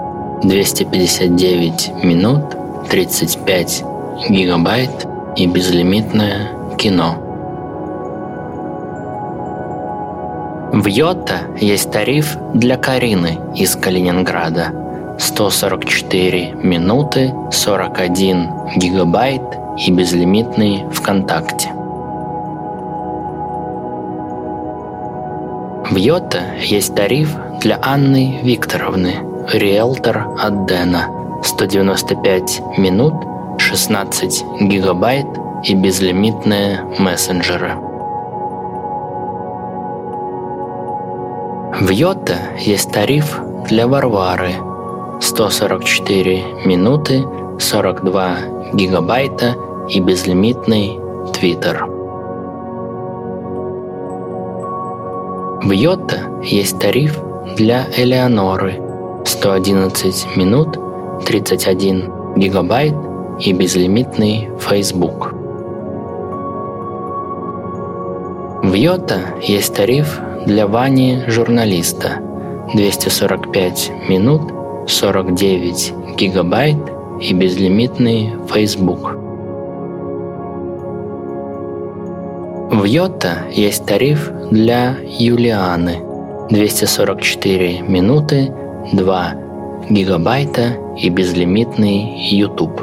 259 0.42 2.04
минут, 2.04 2.42
35 2.90 3.84
гигабайт 4.28 5.06
и 5.36 5.46
безлимитное 5.46 6.50
кино. 6.80 7.18
В 10.74 10.88
Йота 10.88 11.42
есть 11.60 11.92
тариф 11.92 12.36
для 12.56 12.78
Карины 12.78 13.38
из 13.56 13.76
Калининграда 13.76 14.74
144 15.20 16.56
минуты, 16.64 17.32
41 17.52 18.50
гигабайт 18.78 19.44
и 19.86 19.92
безлимитный 19.92 20.86
ВКонтакте. 20.92 21.81
В 25.92 25.98
Йота 25.98 26.56
есть 26.62 26.96
тариф 26.96 27.36
для 27.60 27.78
Анны 27.82 28.40
Викторовны, 28.44 29.16
риэлтор 29.52 30.26
от 30.40 30.66
Дэна 30.66 31.10
195 31.44 32.78
минут, 32.78 33.14
16 33.58 34.42
гигабайт 34.62 35.26
и 35.66 35.76
безлимитные 35.76 36.80
мессенджеры. 36.98 37.74
В 41.82 41.90
Йота 41.90 42.38
есть 42.58 42.90
тариф 42.94 43.42
для 43.68 43.86
Варвары 43.86 44.54
144 45.20 46.64
минуты, 46.64 47.26
42 47.60 48.72
гигабайта 48.72 49.58
и 49.90 50.00
безлимитный 50.00 51.02
Твиттер. 51.34 52.01
В 55.64 55.70
Йота 55.74 56.22
есть 56.42 56.80
тариф 56.80 57.20
для 57.56 57.86
Элеоноры 57.96 58.82
111 59.26 60.36
минут, 60.36 60.80
31 61.24 62.36
гигабайт 62.36 62.96
и 63.40 63.54
безлимитный 63.54 64.50
Facebook. 64.58 65.36
В 68.64 68.74
Йота 68.74 69.20
есть 69.44 69.76
тариф 69.76 70.20
для 70.48 70.66
Вани 70.66 71.20
журналиста 71.28 72.20
245 72.74 73.92
минут, 74.10 74.42
49 74.88 75.94
гигабайт 76.18 76.78
и 77.22 77.34
безлимитный 77.36 78.34
Facebook. 78.52 79.21
В 82.72 82.86
Йота 82.86 83.48
есть 83.52 83.86
тариф 83.86 84.32
для 84.50 84.96
Юлианы 85.20 86.00
244 86.50 87.82
минуты, 87.82 88.54
2 88.94 89.34
гигабайта 89.90 90.78
и 90.98 91.10
безлимитный 91.10 92.30
YouTube. 92.30 92.80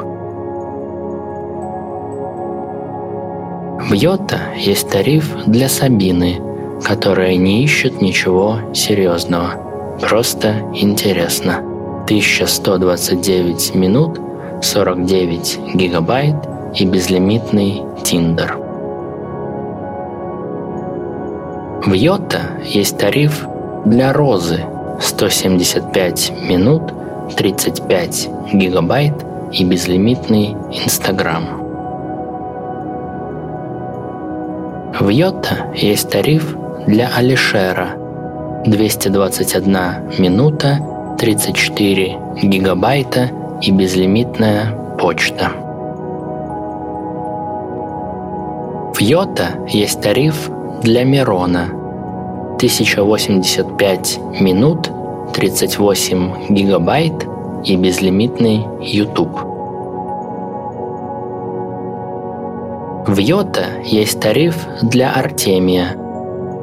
В 3.89 3.93
Йота 3.93 4.53
есть 4.55 4.87
тариф 4.91 5.35
для 5.47 5.67
Сабины, 5.67 6.39
которая 6.83 7.35
не 7.35 7.63
ищет 7.63 7.99
ничего 7.99 8.59
серьезного. 8.75 9.97
Просто 9.99 10.61
интересно. 10.75 11.63
1129 12.03 13.73
минут, 13.73 14.19
49 14.61 15.59
гигабайт 15.73 16.35
и 16.75 16.85
безлимитный 16.85 17.81
Тиндер. 18.03 18.58
В 21.89 21.93
Йота 21.93 22.41
есть 22.63 22.99
тариф 22.99 23.47
для 23.83 24.13
Розы 24.13 24.63
175 25.01 26.33
минут, 26.47 26.83
35 27.35 28.29
гигабайт 28.53 29.15
и 29.51 29.63
безлимитный 29.63 30.55
Инстаграм. 30.85 31.45
В 34.99 35.09
Йота 35.09 35.71
есть 35.73 36.11
тариф 36.11 36.55
для 36.85 37.07
Алишера 37.07 37.97
221 38.67 39.75
минута, 40.19 40.77
34 41.17 42.17
гигабайта 42.43 43.31
и 43.63 43.71
безлимитная 43.71 44.75
почта. 44.99 45.53
В 48.93 49.01
Йота 49.01 49.47
есть 49.67 49.99
тариф 50.01 50.51
для 50.83 51.03
Мирона 51.03 51.78
1085 52.59 54.19
минут, 54.41 54.91
38 55.33 56.47
гигабайт 56.49 57.13
и 57.63 57.77
безлимитный 57.77 58.65
YouTube. 58.81 59.39
В 63.07 63.17
Йота 63.17 63.81
есть 63.85 64.19
тариф 64.19 64.57
для 64.81 65.13
Артемия 65.13 65.95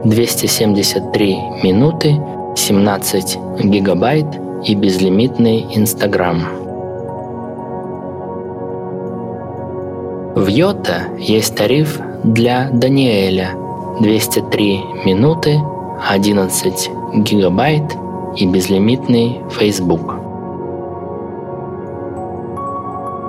273 0.04 1.38
минуты, 1.62 2.20
17 2.54 3.38
гигабайт 3.64 4.26
и 4.64 4.74
безлимитный 4.74 5.66
Инстаграм. 5.74 6.42
В 10.34 10.46
Йота 10.46 11.08
есть 11.18 11.56
тариф 11.56 11.98
для 12.22 12.68
Даниэля 12.70 13.52
203 14.00 14.80
минуты, 15.06 15.58
11 16.08 16.90
гигабайт 17.14 17.96
и 18.36 18.46
безлимитный 18.46 19.40
Facebook. 19.50 20.14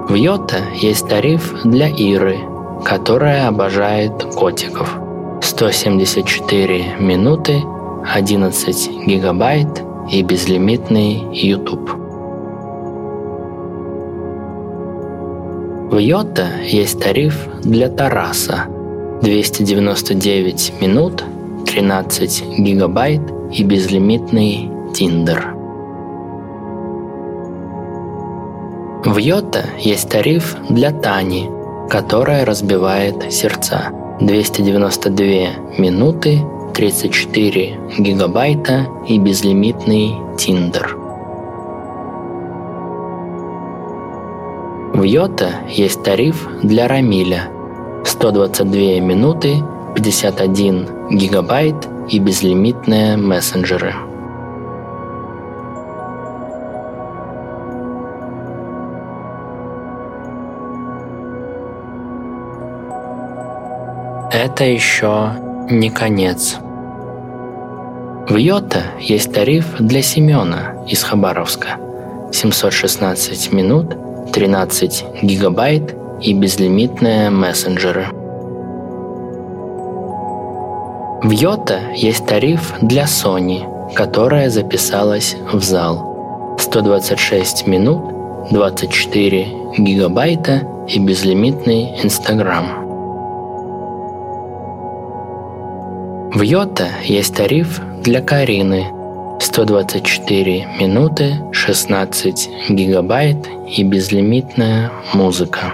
В 0.10 0.14
Йота 0.14 0.60
есть 0.74 1.08
тариф 1.08 1.54
для 1.64 1.90
Иры, 1.90 2.38
которая 2.84 3.48
обожает 3.48 4.24
котиков. 4.36 4.98
174 5.42 6.96
минуты, 7.00 7.62
11 8.14 9.06
гигабайт 9.06 9.84
и 10.12 10.22
безлимитный 10.22 11.26
YouTube. 11.34 11.92
В 15.92 15.98
Йота 15.98 16.48
есть 16.64 17.02
тариф 17.02 17.48
для 17.64 17.90
Тараса 17.90 18.66
299 19.22 20.74
минут, 20.82 21.24
13 21.68 22.60
гигабайт 22.60 23.22
и 23.52 23.64
безлимитный 23.64 24.72
Тиндер. 24.94 25.54
В 29.06 29.18
Йота 29.18 29.66
есть 29.78 30.10
тариф 30.10 30.56
для 30.70 30.92
Тани, 30.92 31.50
которая 31.90 32.46
разбивает 32.46 33.32
сердца. 33.32 33.92
292 34.22 35.78
минуты, 35.78 36.40
34 36.74 37.80
гигабайта 38.00 38.88
и 39.08 39.20
безлимитный 39.20 40.16
Тиндер. 40.38 40.96
В 44.94 45.04
Йота 45.04 45.60
есть 45.70 46.02
тариф 46.02 46.48
для 46.64 46.88
Рамиля 46.88 47.50
122 48.04 49.00
минуты, 49.00 49.58
51 49.96 50.97
гигабайт 51.10 51.88
и 52.10 52.20
безлимитные 52.20 53.18
мессенджеры. 53.18 53.94
Это 64.32 64.66
еще 64.66 65.32
не 65.70 65.90
конец. 65.90 66.58
В 68.30 68.36
Йота 68.36 68.84
есть 69.00 69.34
тариф 69.34 69.78
для 69.80 70.02
Семена 70.02 70.84
из 70.88 71.02
Хабаровска. 71.04 71.78
716 72.34 73.54
минут, 73.54 73.96
13 74.34 75.24
гигабайт 75.24 75.96
и 76.22 76.34
безлимитные 76.34 77.30
мессенджеры. 77.30 78.08
В 81.24 81.32
Йота 81.32 81.80
есть 81.96 82.28
тариф 82.28 82.76
для 82.80 83.06
Sony, 83.06 83.94
которая 83.96 84.52
записалась 84.52 85.36
в 85.52 85.64
зал. 85.64 86.56
126 86.60 87.66
минут, 87.66 88.52
24 88.52 89.48
гигабайта 89.80 90.62
и 90.88 91.00
безлимитный 91.00 92.04
Инстаграм. 92.04 92.86
В 96.36 96.42
Йота 96.42 96.90
есть 97.04 97.36
тариф 97.36 97.82
для 98.04 98.22
Карины 98.22 98.86
124 99.40 100.68
минуты, 100.80 101.38
16 101.52 102.50
гигабайт 102.70 103.38
и 103.68 103.82
безлимитная 103.82 104.92
музыка. 105.14 105.74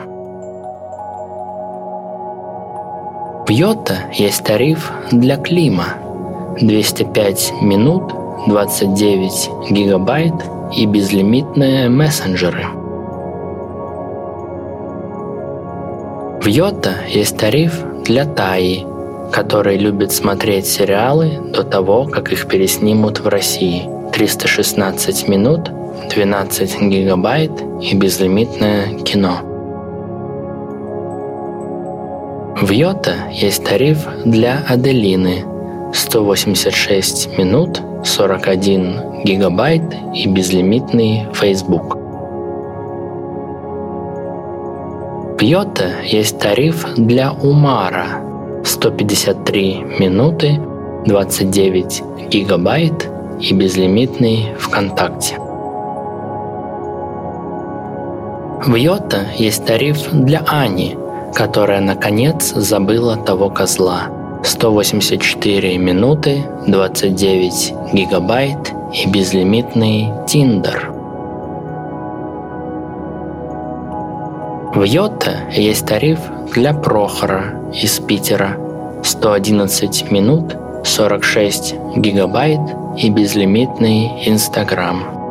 В 3.45 3.49
Йота 3.49 4.10
есть 4.13 4.43
тариф 4.43 4.91
для 5.12 5.38
Клима 5.38 5.95
205 6.60 7.53
минут, 7.62 8.13
29 8.47 9.71
гигабайт 9.71 10.34
и 10.75 10.86
безлимитные 10.86 11.89
мессенджеры. 11.89 12.65
В 16.41 16.47
Йота 16.47 16.95
есть 17.08 17.38
тариф 17.38 17.84
для 18.06 18.25
Таи 18.25 18.86
который 19.34 19.77
любит 19.77 20.12
смотреть 20.12 20.67
сериалы 20.67 21.39
до 21.51 21.63
того, 21.63 22.06
как 22.06 22.32
их 22.32 22.47
переснимут 22.47 23.19
в 23.19 23.27
России. 23.27 23.89
316 24.13 25.27
минут, 25.27 25.71
12 26.13 26.82
гигабайт 26.82 27.51
и 27.82 27.95
безлимитное 27.95 28.99
кино. 28.99 29.52
В 32.55 32.69
Йота 32.69 33.29
есть 33.31 33.63
тариф 33.63 34.07
для 34.25 34.63
Аделины 34.67 35.43
186 35.91 37.37
минут, 37.39 37.81
41 38.03 39.23
гигабайт 39.23 39.81
и 40.13 40.27
безлимитный 40.27 41.25
Facebook. 41.33 41.97
В 45.35 45.41
Йота 45.41 46.01
есть 46.05 46.37
тариф 46.37 46.85
для 46.95 47.31
Умара 47.31 48.21
153 48.63 49.85
минуты, 49.99 50.59
29 51.05 52.03
гигабайт 52.29 53.09
и 53.41 53.51
безлимитный 53.53 54.53
ВКонтакте. 54.59 55.37
В 58.65 58.75
Йота 58.75 59.25
есть 59.37 59.65
тариф 59.65 59.97
для 60.11 60.43
Ани, 60.47 60.95
которая 61.33 61.81
наконец 61.81 62.53
забыла 62.53 63.17
того 63.17 63.49
козла. 63.49 64.09
184 64.43 65.77
минуты, 65.77 66.43
29 66.67 67.73
гигабайт 67.93 68.73
и 68.93 69.07
безлимитный 69.07 70.09
Тиндер. 70.27 70.91
В 74.75 74.83
Йота 74.83 75.49
есть 75.51 75.85
тариф 75.85 76.19
для 76.53 76.73
Прохора 76.73 77.61
из 77.73 77.99
Питера 77.99 78.57
111 79.03 80.11
минут, 80.11 80.55
46 80.83 81.75
гигабайт 81.95 82.59
и 82.97 83.09
безлимитный 83.09 84.27
Инстаграм. 84.27 85.22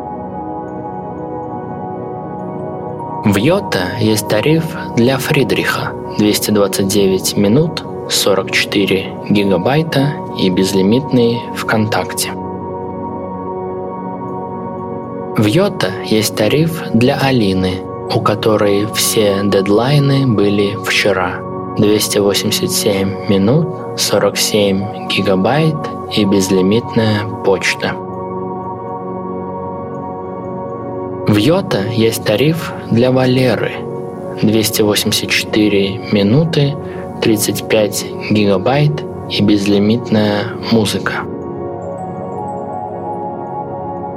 В 3.24 3.36
Йота 3.36 3.98
есть 4.00 4.28
тариф 4.28 4.64
для 4.96 5.16
Фридриха 5.16 5.92
229 6.18 7.36
минут, 7.36 7.82
44 8.10 9.12
гигабайта 9.30 10.14
и 10.38 10.50
безлимитный 10.50 11.40
ВКонтакте. 11.56 12.32
В 15.36 15.46
Йота 15.46 15.90
есть 16.04 16.34
тариф 16.36 16.82
для 16.94 17.16
Алины, 17.16 17.80
у 18.14 18.20
которой 18.20 18.86
все 18.94 19.40
дедлайны 19.44 20.26
были 20.26 20.76
вчера– 20.84 21.40
287 21.78 23.28
минут 23.28 23.66
47 23.96 25.08
гигабайт 25.08 25.76
и 26.14 26.24
безлимитная 26.24 27.26
почта. 27.44 27.94
В 31.28 31.36
Йота 31.36 31.84
есть 31.86 32.24
тариф 32.24 32.72
для 32.90 33.12
Валеры 33.12 33.72
284 34.42 36.00
минуты 36.10 36.74
35 37.22 38.06
гигабайт 38.30 39.04
и 39.30 39.40
безлимитная 39.40 40.46
музыка. 40.72 41.22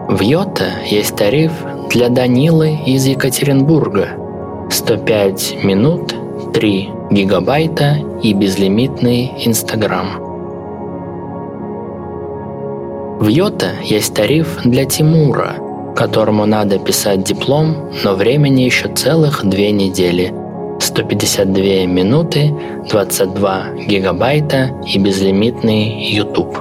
В 0.09 0.19
Йота 0.19 0.65
есть 0.89 1.15
тариф 1.15 1.51
для 1.91 2.09
Данилы 2.09 2.79
из 2.87 3.05
Екатеринбурга 3.05 4.09
105 4.71 5.63
минут 5.63 6.15
3 6.53 6.89
гигабайта 7.11 7.97
и 8.23 8.33
безлимитный 8.33 9.31
Инстаграм. 9.45 10.07
В 13.19 13.27
Йота 13.27 13.71
есть 13.83 14.13
тариф 14.13 14.59
для 14.63 14.85
Тимура, 14.85 15.55
которому 15.95 16.45
надо 16.45 16.77
писать 16.77 17.23
диплом, 17.23 17.89
но 18.03 18.13
времени 18.13 18.61
еще 18.61 18.89
целых 18.89 19.45
две 19.45 19.71
недели. 19.71 20.33
152 20.79 21.85
минуты, 21.85 22.53
22 22.89 23.85
гигабайта 23.87 24.71
и 24.85 24.99
безлимитный 24.99 26.11
YouTube. 26.11 26.57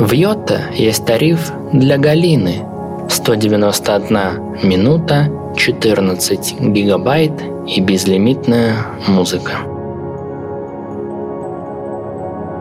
В 0.00 0.12
Йота 0.12 0.62
есть 0.74 1.04
тариф 1.06 1.52
для 1.72 1.98
Галины 1.98 2.64
191 3.08 4.18
минута 4.62 5.28
14 5.56 6.60
гигабайт 6.60 7.32
и 7.66 7.80
безлимитная 7.80 8.74
музыка. 9.06 9.52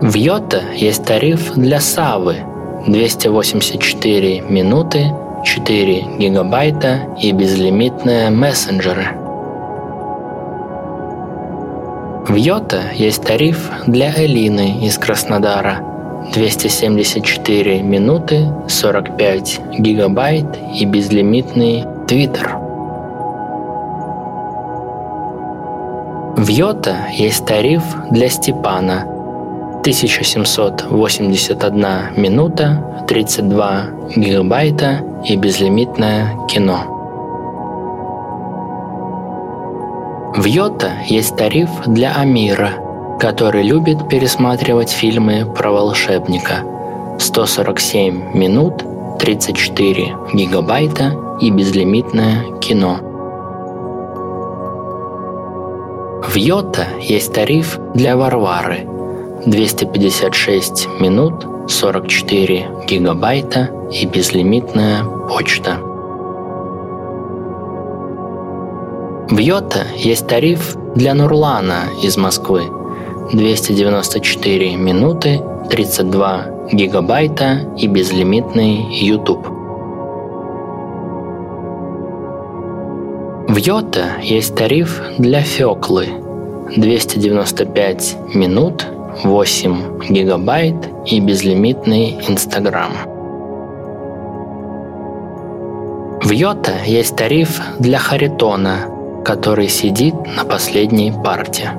В 0.02 0.14
Йота 0.16 0.62
есть 0.76 1.06
тариф 1.06 1.54
для 1.56 1.80
Савы 1.80 2.38
284 2.88 4.42
минуты, 4.42 5.14
4 5.44 6.06
гигабайта 6.18 7.02
и 7.20 7.32
безлимитные 7.32 8.30
мессенджеры. 8.30 9.10
В 12.28 12.36
Йота 12.36 12.92
есть 12.94 13.24
тариф 13.24 13.70
для 13.88 14.12
Элины 14.12 14.86
из 14.86 14.98
Краснодара 14.98 15.82
274 16.34 17.82
минуты, 17.82 18.48
45 18.68 19.62
гигабайт 19.80 20.46
и 20.76 20.86
безлимитный 20.86 21.86
Твиттер. 22.08 22.58
В 26.38 26.48
Йота 26.48 27.08
есть 27.12 27.46
тариф 27.46 27.84
для 28.12 28.30
Степана 28.30 29.06
1781 29.90 32.14
минута, 32.16 33.04
32 33.08 33.90
гигабайта 34.16 35.02
и 35.26 35.36
безлимитное 35.36 36.38
кино. 36.48 36.84
В 40.36 40.46
Йота 40.46 40.92
есть 41.08 41.36
тариф 41.36 41.72
для 41.88 42.14
Амира, 42.14 42.74
который 43.20 43.64
любит 43.64 44.08
пересматривать 44.08 44.92
фильмы 44.92 45.52
про 45.58 45.72
волшебника. 45.72 46.64
147 47.18 48.36
минут, 48.36 48.84
34 49.18 50.16
гигабайта 50.34 51.16
и 51.42 51.50
безлимитное 51.50 52.44
кино– 52.60 53.00
В 56.30 56.36
Йота 56.36 56.86
есть 57.02 57.34
тариф 57.34 57.80
для 57.96 58.16
Варвары 58.16 58.99
256 59.46 60.88
минут 61.00 61.46
44 61.68 62.68
гигабайта 62.88 63.70
и 63.92 64.06
безлимитная 64.06 65.04
почта. 65.04 65.78
В 69.30 69.38
Йота 69.38 69.86
есть 69.96 70.28
тариф 70.28 70.76
для 70.96 71.14
Нурлана 71.14 71.84
из 72.04 72.18
Москвы 72.18 72.64
294 73.32 74.76
минуты 74.76 75.42
32 75.70 76.70
гигабайта 76.72 77.72
и 77.78 77.88
безлимитный 77.88 78.88
YouTube. 78.92 79.48
В 83.48 83.56
Йота 83.56 84.20
есть 84.22 84.56
тариф 84.56 85.02
для 85.18 85.42
Феклы 85.42 86.10
295 86.76 88.36
минут, 88.36 88.86
8 89.24 90.08
гигабайт 90.10 90.76
и 91.06 91.20
безлимитный 91.20 92.20
Инстаграм. 92.28 92.92
В 96.22 96.32
Йота 96.32 96.74
есть 96.86 97.16
тариф 97.16 97.62
для 97.80 97.98
Харитона, 97.98 98.88
который 99.26 99.68
сидит 99.68 100.14
на 100.36 100.46
последней 100.46 101.12
парте. 101.12 101.72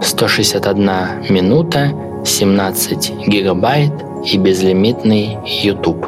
161 0.00 0.88
минута, 1.30 1.92
17 2.24 3.26
гигабайт 3.26 3.92
и 4.24 4.38
безлимитный 4.38 5.38
YouTube. 5.44 6.06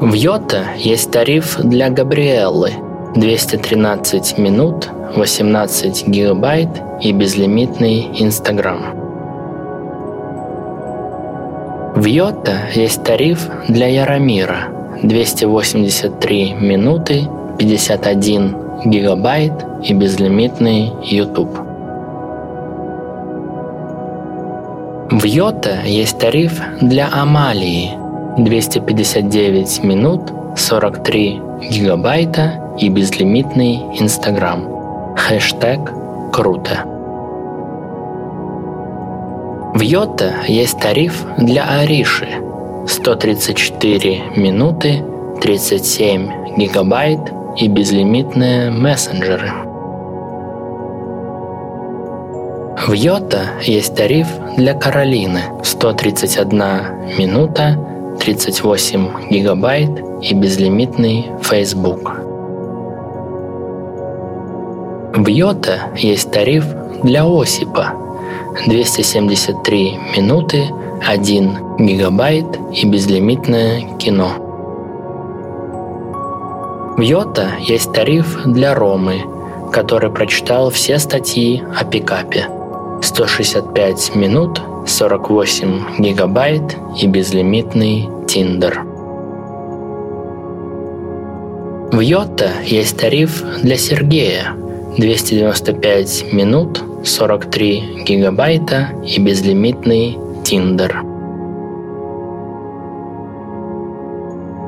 В 0.00 0.12
Йота 0.12 0.64
есть 0.76 1.10
тариф 1.10 1.58
для 1.58 1.90
Габриэллы 1.90 2.72
213 3.14 4.38
минут, 4.38 4.88
18 5.16 6.08
гигабайт 6.08 6.68
и 7.00 7.12
безлимитный 7.12 8.10
Инстаграм. 8.20 8.80
В 11.94 12.04
Йота 12.04 12.68
есть 12.74 13.02
тариф 13.02 13.48
для 13.68 13.86
Яромира 13.88 14.68
283 15.02 16.54
минуты, 16.54 17.26
51 17.58 18.56
гигабайт 18.84 19.52
и 19.82 19.92
безлимитный 19.94 20.92
YouTube. 21.02 21.58
В 25.10 25.24
Йота 25.24 25.80
есть 25.84 26.18
тариф 26.18 26.60
для 26.80 27.08
Амалии 27.12 27.90
259 28.36 29.82
минут, 29.82 30.32
43 30.56 31.40
гигабайта 31.70 32.60
и 32.78 32.88
безлимитный 32.88 33.76
Инстаграм. 33.98 34.77
Хэштег 35.28 35.80
«Круто». 36.32 36.84
В 39.74 39.80
Йота 39.82 40.32
есть 40.48 40.80
тариф 40.80 41.22
для 41.36 41.64
Ариши 41.80 42.28
134 42.86 44.22
минуты, 44.36 45.04
37 45.42 46.56
гигабайт 46.56 47.20
и 47.58 47.68
безлимитные 47.68 48.70
мессенджеры. 48.70 49.52
В 52.86 52.92
Йота 52.94 53.50
есть 53.60 53.94
тариф 53.94 54.28
для 54.56 54.72
Каролины 54.72 55.42
131 55.62 56.58
минута, 57.18 57.76
38 58.18 59.28
гигабайт 59.28 59.90
и 60.22 60.32
безлимитный 60.32 61.26
Facebook. 61.42 62.27
В 65.14 65.26
Йота 65.26 65.90
есть 65.96 66.30
тариф 66.30 66.66
для 67.02 67.24
Осипа 67.24 67.94
273 68.66 69.98
минуты, 70.16 70.68
1 71.06 71.78
гигабайт 71.78 72.46
и 72.74 72.86
безлимитное 72.86 73.96
кино. 73.98 74.32
В 76.96 77.00
Йота 77.00 77.52
есть 77.60 77.90
тариф 77.92 78.44
для 78.44 78.74
Ромы, 78.74 79.22
который 79.72 80.10
прочитал 80.10 80.70
все 80.70 80.98
статьи 80.98 81.62
о 81.74 81.84
пикапе. 81.84 82.46
165 83.00 84.14
минут, 84.14 84.60
48 84.86 86.00
гигабайт 86.00 86.76
и 87.00 87.06
безлимитный 87.06 88.08
Tinder. 88.26 88.84
В 91.92 92.00
Йота 92.00 92.50
есть 92.66 92.98
тариф 92.98 93.42
для 93.62 93.78
Сергея 93.78 94.54
295 94.98 96.32
минут, 96.32 96.82
43 97.04 98.02
гигабайта 98.04 98.88
и 99.06 99.20
безлимитный 99.20 100.18
Tinder. 100.42 100.92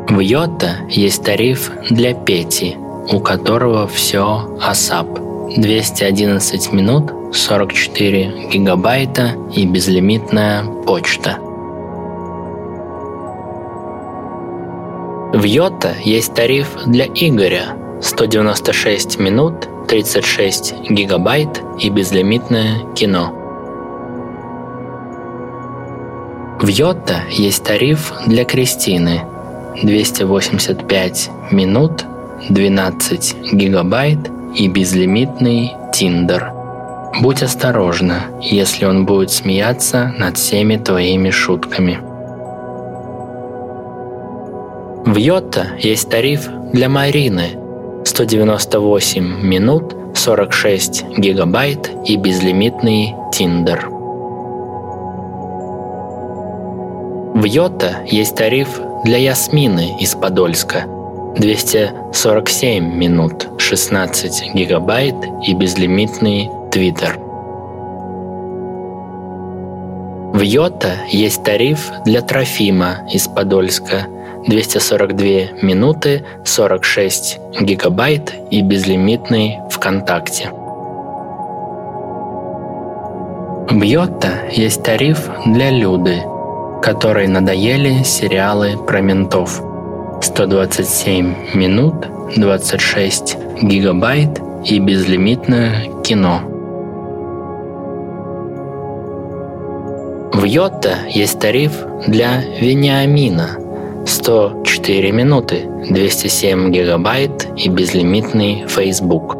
В 0.09 0.21
Йота 0.21 0.77
есть 0.88 1.25
тариф 1.25 1.73
для 1.90 2.14
Пети, 2.14 2.77
у 3.12 3.19
которого 3.19 3.88
все 3.88 4.49
ASAP 4.61 5.57
211 5.61 6.73
минут, 6.73 7.12
44 7.33 8.51
гигабайта 8.53 9.33
и 9.53 9.66
безлимитная 9.66 10.64
почта. 10.87 11.38
В 15.33 15.43
Йота 15.43 15.95
есть 16.05 16.35
тариф 16.35 16.69
для 16.87 17.07
Игоря 17.07 17.80
196 18.02 19.18
минут 19.18 19.68
36 19.88 20.74
гигабайт 20.88 21.62
и 21.78 21.90
безлимитное 21.90 22.80
кино. 22.94 23.34
В 26.60 26.66
Йота 26.66 27.24
есть 27.30 27.62
тариф 27.62 28.12
для 28.26 28.44
Кристины 28.44 29.22
285 29.82 31.30
минут 31.50 32.04
12 32.48 33.52
гигабайт 33.52 34.30
и 34.54 34.68
безлимитный 34.68 35.72
Тиндер. 35.92 36.52
Будь 37.20 37.42
осторожна, 37.42 38.26
если 38.40 38.86
он 38.86 39.04
будет 39.04 39.30
смеяться 39.30 40.14
над 40.16 40.38
всеми 40.38 40.76
твоими 40.76 41.28
шутками. 41.28 41.98
В 45.04 45.16
Йота 45.16 45.72
есть 45.78 46.08
тариф 46.08 46.48
для 46.72 46.88
Марины 46.88 47.60
198 48.20 49.40
минут 49.40 49.96
46 50.14 51.04
гигабайт 51.16 51.90
и 52.04 52.18
безлимитный 52.18 53.14
Тиндер. 53.33 53.88
В 57.35 57.42
Йота 57.44 58.02
есть 58.04 58.37
тариф 58.37 58.78
для 59.04 59.16
Ясмины 59.16 59.96
из 59.98 60.14
Подольска 60.14 60.85
247 61.38 62.94
минут 62.94 63.48
16 63.56 64.52
гигабайт 64.52 65.16
и 65.46 65.54
безлимитный 65.54 66.50
Твиттер. 66.70 67.18
В 70.35 70.40
Йота 70.42 70.98
есть 71.09 71.42
тариф 71.42 71.90
для 72.04 72.20
Трофима 72.20 72.98
из 73.11 73.28
Подольска 73.28 74.09
242 74.46 75.62
минуты 75.62 76.24
46 76.44 77.38
гигабайт 77.61 78.33
и 78.50 78.62
безлимитный 78.62 79.59
ВКонтакте. 79.70 80.50
В 83.70 83.83
Йота 83.83 84.48
есть 84.50 84.83
тариф 84.83 85.31
для 85.46 85.70
Люды– 85.70 86.22
которой 86.81 87.29
надоели 87.29 88.03
сериалы 88.03 88.76
про 88.87 89.00
ментов. 89.00 89.62
127 90.22 91.55
минут, 91.55 92.07
26 92.37 93.37
гигабайт 93.62 94.40
и 94.64 94.79
безлимитное 94.79 95.88
кино. 96.03 96.40
В 100.33 100.44
Йота 100.44 100.98
есть 101.09 101.38
тариф 101.38 101.72
для 102.07 102.42
Вениамина 102.61 103.60
104 104.11 105.12
минуты, 105.12 105.68
207 105.88 106.73
гигабайт 106.73 107.46
и 107.57 107.68
безлимитный 107.68 108.64
Facebook. 108.66 109.37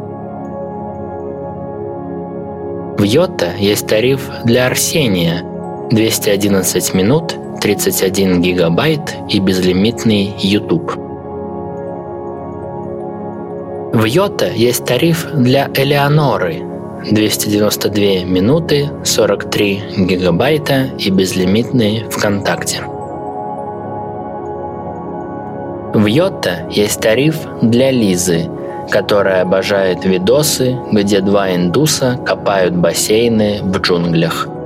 В 2.97 3.03
Йота 3.03 3.53
есть 3.59 3.85
тариф 3.87 4.29
для 4.45 4.67
Арсения 4.67 5.43
211 5.91 6.93
минут, 6.93 7.35
31 7.59 8.41
гигабайт 8.41 9.01
и 9.27 9.39
безлимитный 9.39 10.33
YouTube. 10.39 10.93
В 13.93 14.05
Йота 14.05 14.51
есть 14.53 14.85
тариф 14.85 15.27
для 15.33 15.69
Элеоноры 15.75 16.63
292 17.11 18.23
минуты, 18.23 18.89
43 19.03 19.81
гигабайта 19.97 20.91
и 20.97 21.09
безлимитный 21.09 22.05
ВКонтакте. 22.09 22.90
В 25.93 26.05
Йота 26.05 26.67
есть 26.69 27.01
тариф 27.01 27.37
для 27.61 27.91
Лизы, 27.91 28.49
которая 28.89 29.41
обожает 29.41 30.05
видосы, 30.05 30.77
где 30.91 31.21
два 31.21 31.53
индуса 31.53 32.17
копают 32.25 32.75
бассейны 32.75 33.59
в 33.61 33.77
джунглях– 33.77 34.47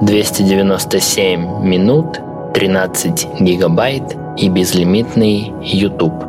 297 0.00 1.62
минут, 1.62 2.20
13 2.54 3.40
гигабайт 3.40 4.16
и 4.38 4.48
безлимитный 4.48 5.52
YouTube. 5.60 6.24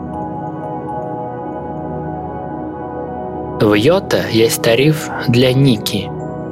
В 3.61 3.73
Йота 3.73 4.27
есть 4.29 4.61
тариф 4.61 5.09
для 5.29 5.53
Ники 5.53 6.09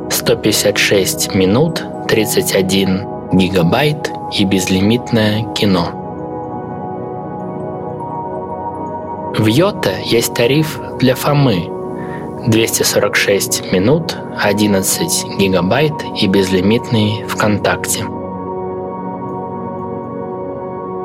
156 0.09 1.35
минут, 1.35 1.83
31 2.07 3.01
гигабайт 3.33 4.11
и 4.37 4.45
безлимитное 4.45 5.43
кино. 5.53 5.98
В 9.37 9.45
Йота 9.45 9.91
есть 10.03 10.33
тариф 10.33 10.79
для 10.97 11.13
Фомы 11.15 11.69
246 12.47 13.71
минут, 13.71 14.17
11 14.41 15.37
гигабайт 15.37 15.93
и 16.19 16.27
безлимитный 16.27 17.23
ВКонтакте. 17.27 18.03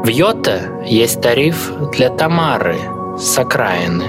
В 0.03 0.09
Йота 0.09 0.83
есть 0.87 1.21
тариф 1.21 1.71
для 1.93 2.09
Тамары 2.09 2.79
с 3.19 3.39
окраины. 3.39 4.05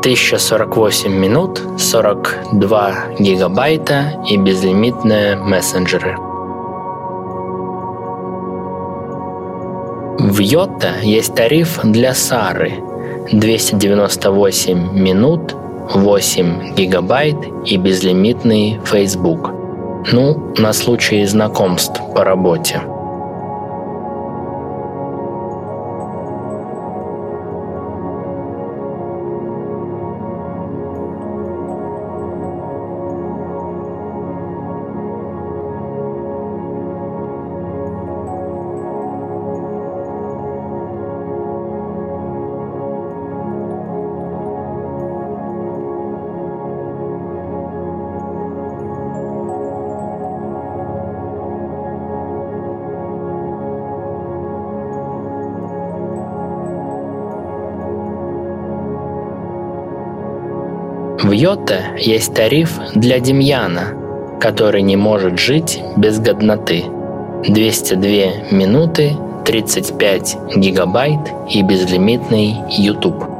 1048 0.00 1.12
минут, 1.12 1.62
42 1.78 2.94
гигабайта 3.18 4.22
и 4.28 4.36
безлимитные 4.36 5.36
мессенджеры. 5.36 6.16
В 10.18 10.40
Йота 10.40 10.98
есть 11.02 11.34
тариф 11.34 11.80
для 11.84 12.12
Сары 12.12 12.82
298 13.32 14.92
минут, 14.92 15.54
8 15.94 16.74
гигабайт 16.74 17.36
и 17.64 17.76
безлимитный 17.76 18.80
Facebook. 18.84 19.50
Ну, 20.12 20.54
на 20.58 20.72
случай 20.72 21.24
знакомств 21.26 22.00
по 22.14 22.24
работе. 22.24 22.80
Йота 61.36 61.94
есть 61.98 62.32
тариф 62.32 62.78
для 62.94 63.20
Демьяна, 63.20 63.92
который 64.40 64.80
не 64.80 64.96
может 64.96 65.38
жить 65.38 65.82
без 65.98 66.18
годноты. 66.18 66.84
202 67.46 68.56
минуты, 68.56 69.14
35 69.44 70.38
гигабайт 70.56 71.20
и 71.50 71.60
безлимитный 71.60 72.56
YouTube. 72.70 73.35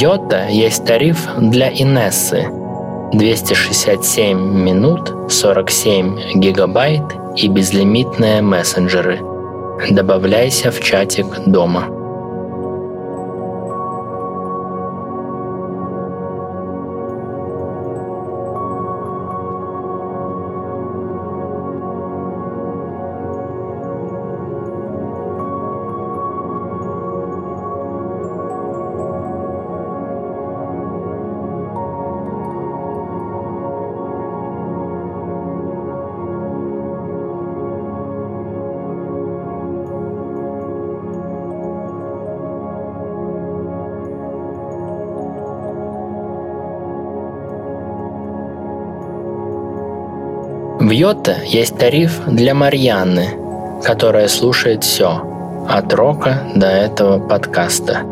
Йота 0.00 0.48
есть 0.48 0.86
тариф 0.86 1.28
для 1.36 1.68
Инессы 1.68 2.48
267 3.12 4.38
минут, 4.38 5.12
47 5.30 6.36
гигабайт 6.36 7.02
и 7.36 7.48
безлимитные 7.48 8.40
мессенджеры. 8.40 9.20
Добавляйся 9.90 10.70
в 10.70 10.80
чатик 10.80 11.26
дома. 11.44 11.99
В 50.90 50.92
Йота 50.92 51.36
есть 51.46 51.78
тариф 51.78 52.20
для 52.26 52.52
Марьяны, 52.52 53.28
которая 53.84 54.26
слушает 54.26 54.82
все, 54.82 55.22
от 55.68 55.94
рока 55.94 56.42
до 56.56 56.66
этого 56.66 57.24
подкаста. 57.24 58.02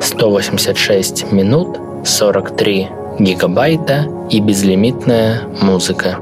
186 0.00 1.30
минут, 1.30 1.78
43 2.04 2.88
гигабайта 3.20 4.08
и 4.28 4.40
безлимитная 4.40 5.42
музыка. 5.62 6.18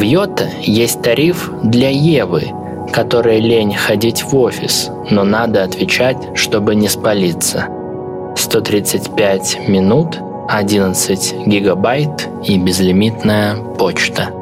В 0.00 0.02
Йота 0.02 0.48
есть 0.62 1.02
тариф 1.02 1.50
для 1.62 1.90
Евы, 1.90 2.52
которой 2.90 3.38
лень 3.38 3.74
ходить 3.74 4.22
в 4.22 4.34
офис, 4.34 4.88
но 5.10 5.24
надо 5.24 5.62
отвечать, 5.62 6.16
чтобы 6.34 6.74
не 6.74 6.88
спалиться. 6.88 7.66
135 8.34 9.68
минут, 9.68 10.16
11 10.48 11.46
гигабайт 11.46 12.30
и 12.44 12.56
безлимитная 12.56 13.56
почта– 13.56 14.30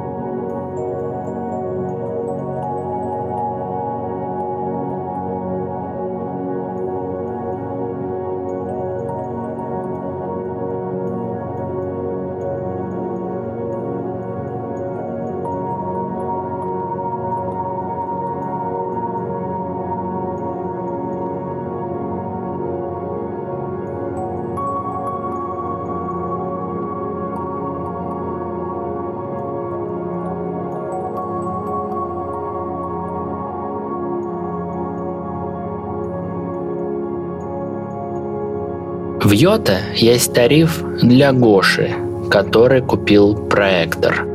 Йота 39.41 39.79
есть 39.95 40.33
тариф 40.33 40.83
для 41.01 41.33
Гоши, 41.33 41.95
который 42.29 42.83
купил 42.83 43.37
проектор. 43.37 44.27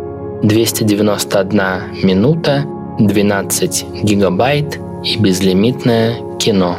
291 0.43 2.05
минута, 2.05 2.63
12 2.99 3.85
гигабайт 4.01 4.79
и 5.03 5.17
безлимитное 5.17 6.37
кино. 6.39 6.77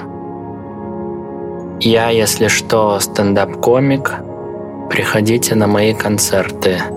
Я, 1.80 2.08
если 2.08 2.48
что, 2.48 2.98
стендап-комик. 2.98 4.14
Приходите 4.88 5.54
на 5.54 5.66
мои 5.66 5.92
концерты– 5.92 6.78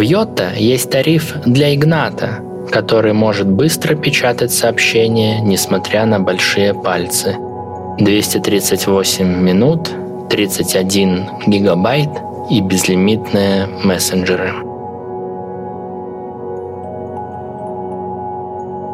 В 0.00 0.02
Йота 0.02 0.52
есть 0.56 0.88
тариф 0.88 1.34
для 1.44 1.74
Игната, 1.74 2.42
который 2.70 3.12
может 3.12 3.46
быстро 3.46 3.94
печатать 3.94 4.50
сообщения, 4.50 5.42
несмотря 5.42 6.06
на 6.06 6.18
большие 6.18 6.72
пальцы. 6.72 7.36
238 7.98 9.26
минут, 9.26 9.90
31 10.30 11.26
гигабайт 11.46 12.08
и 12.48 12.62
безлимитные 12.62 13.66
мессенджеры. 13.84 14.54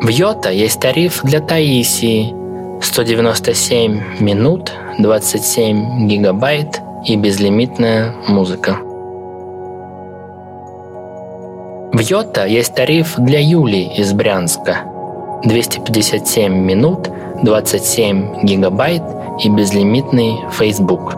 В 0.03 0.09
Йота 0.09 0.51
есть 0.51 0.81
тариф 0.81 1.21
для 1.23 1.39
Таисии 1.39 2.35
197 2.83 4.19
минут, 4.19 4.73
27 4.99 6.09
гигабайт 6.09 6.81
и 7.05 7.15
безлимитная 7.15 8.13
музыка. 8.27 8.81
В 11.97 12.01
Йота 12.01 12.45
есть 12.45 12.75
тариф 12.75 13.15
для 13.17 13.41
Юли 13.41 13.91
из 13.97 14.13
Брянска. 14.13 14.81
257 15.45 16.53
минут, 16.53 17.09
27 17.43 18.43
гигабайт 18.43 19.03
и 19.43 19.49
безлимитный 19.49 20.35
Facebook. 20.53 21.15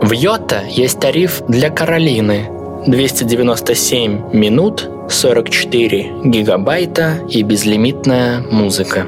В 0.00 0.12
Йота 0.12 0.62
есть 0.68 1.00
тариф 1.00 1.42
для 1.48 1.70
Каролины. 1.70 2.48
297 2.86 4.32
минут, 4.32 4.88
44 5.08 6.12
гигабайта 6.26 7.14
и 7.28 7.42
безлимитная 7.42 8.44
музыка. 8.48 9.06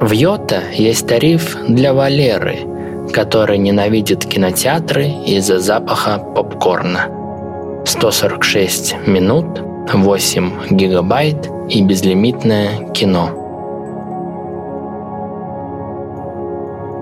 В 0.00 0.10
Йота 0.10 0.64
есть 0.72 1.06
тариф 1.06 1.56
для 1.68 1.94
Валеры– 1.94 2.58
который 3.12 3.58
ненавидит 3.58 4.24
кинотеатры 4.24 5.06
из-за 5.26 5.58
запаха 5.58 6.18
попкорна. 6.18 7.08
146 7.84 9.06
минут, 9.06 9.46
8 9.92 10.68
гигабайт 10.70 11.48
и 11.68 11.82
безлимитное 11.82 12.88
кино. 12.92 13.30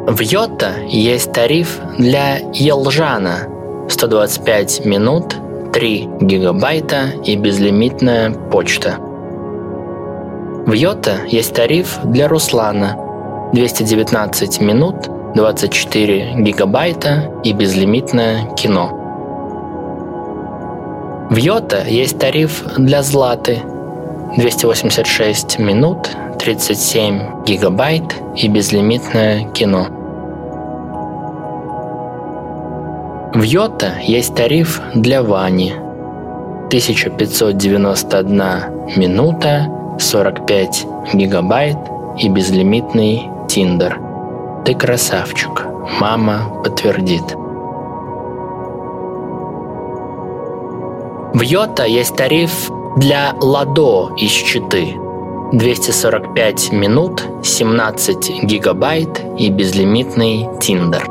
В 0.06 0.20
Йота 0.20 0.72
есть 0.88 1.32
тариф 1.32 1.78
для 1.96 2.38
Елжана 2.52 3.48
125 3.88 4.84
минут, 4.84 5.36
3 5.72 6.08
гигабайта 6.20 7.10
и 7.24 7.36
безлимитная 7.36 8.32
почта. 8.32 8.96
В 10.66 10.72
Йота 10.72 11.18
есть 11.28 11.54
тариф 11.54 11.98
для 12.04 12.28
Руслана 12.28 12.96
219 13.52 14.60
минут, 14.60 14.96
24 15.34 16.34
гигабайта 16.42 17.30
и 17.42 17.54
безлимитное 17.54 18.54
кино. 18.54 18.90
В 21.30 21.36
Йота 21.36 21.84
есть 21.88 22.18
тариф 22.18 22.62
для 22.76 23.02
Златы 23.02 23.62
286 24.36 25.58
минут, 25.58 26.10
37 26.38 27.44
гигабайт 27.46 28.02
и 28.36 28.48
безлимитное 28.48 29.50
кино. 29.52 29.86
В 33.32 33.42
Йота 33.42 33.94
есть 34.02 34.34
тариф 34.34 34.82
для 34.94 35.22
Вани 35.22 35.72
1591 36.66 38.42
минута, 38.96 39.66
45 39.98 40.86
гигабайт 41.14 41.78
и 42.18 42.28
безлимитный 42.28 43.30
Тиндер– 43.48 43.98
ты 44.64 44.74
красавчик, 44.74 45.66
мама 46.00 46.62
подтвердит. 46.62 47.36
В 51.34 51.40
Йота 51.40 51.84
есть 51.84 52.16
тариф 52.16 52.70
для 52.96 53.34
Ладо 53.40 54.14
из 54.16 54.30
Читы. 54.30 54.96
245 55.52 56.72
минут, 56.72 57.22
17 57.42 58.44
гигабайт 58.44 59.20
и 59.38 59.50
безлимитный 59.50 60.48
Тиндер. 60.60 61.04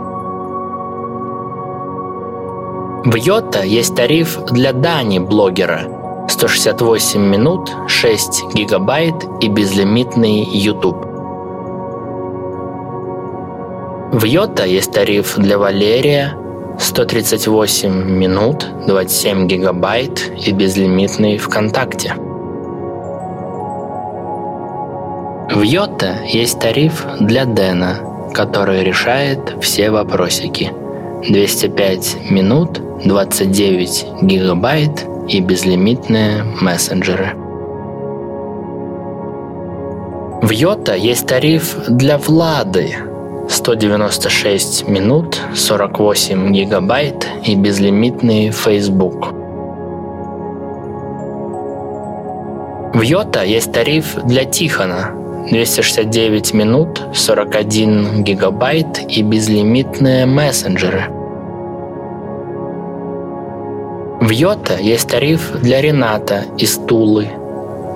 В 3.03 3.15
Йота 3.15 3.63
есть 3.63 3.95
тариф 3.95 4.39
для 4.45 4.73
Дани 4.73 5.19
блогера 5.19 5.81
168 6.29 7.19
минут, 7.19 7.71
6 7.87 8.53
гигабайт 8.53 9.15
и 9.41 9.49
безлимитный 9.49 10.43
YouTube. 10.43 11.10
В 14.11 14.25
Йота 14.25 14.65
есть 14.65 14.91
тариф 14.91 15.37
для 15.37 15.57
Валерия 15.57 16.35
138 16.77 17.89
минут, 17.89 18.67
27 18.85 19.47
гигабайт 19.47 20.33
и 20.45 20.51
безлимитный 20.51 21.37
ВКонтакте. 21.37 22.15
В 25.49 25.61
Йота 25.61 26.17
есть 26.27 26.59
тариф 26.59 27.05
для 27.21 27.45
Дэна, 27.45 28.01
который 28.33 28.83
решает 28.83 29.55
все 29.61 29.89
вопросики. 29.91 30.73
205 31.29 32.29
минут, 32.29 32.81
29 33.05 34.07
гигабайт 34.23 35.05
и 35.29 35.39
безлимитные 35.39 36.43
мессенджеры. 36.59 37.31
В 40.41 40.49
Йота 40.49 40.95
есть 40.95 41.27
тариф 41.27 41.77
для 41.87 42.17
Влады 42.17 43.10
196 43.51 44.87
минут, 44.87 45.41
48 45.53 46.53
гигабайт 46.53 47.27
и 47.45 47.55
безлимитный 47.55 48.47
Facebook. 48.47 49.35
В 52.93 53.01
Йота 53.01 53.43
есть 53.43 53.73
тариф 53.73 54.15
для 54.23 54.45
Тихона 54.45 55.11
269 55.49 56.53
минут, 56.53 57.01
41 57.13 58.23
гигабайт 58.23 58.99
и 59.09 59.21
безлимитные 59.21 60.25
мессенджеры. 60.25 61.09
В 64.21 64.29
Йота 64.29 64.77
есть 64.77 65.09
тариф 65.09 65.51
для 65.61 65.81
Рената 65.81 66.45
из 66.57 66.77
Тулы 66.77 67.27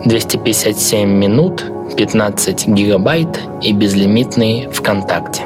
257 0.03 1.09
минут, 1.09 1.65
15 1.95 2.67
гигабайт 2.67 3.39
и 3.61 3.71
безлимитный 3.73 4.67
ВКонтакте. 4.71 5.43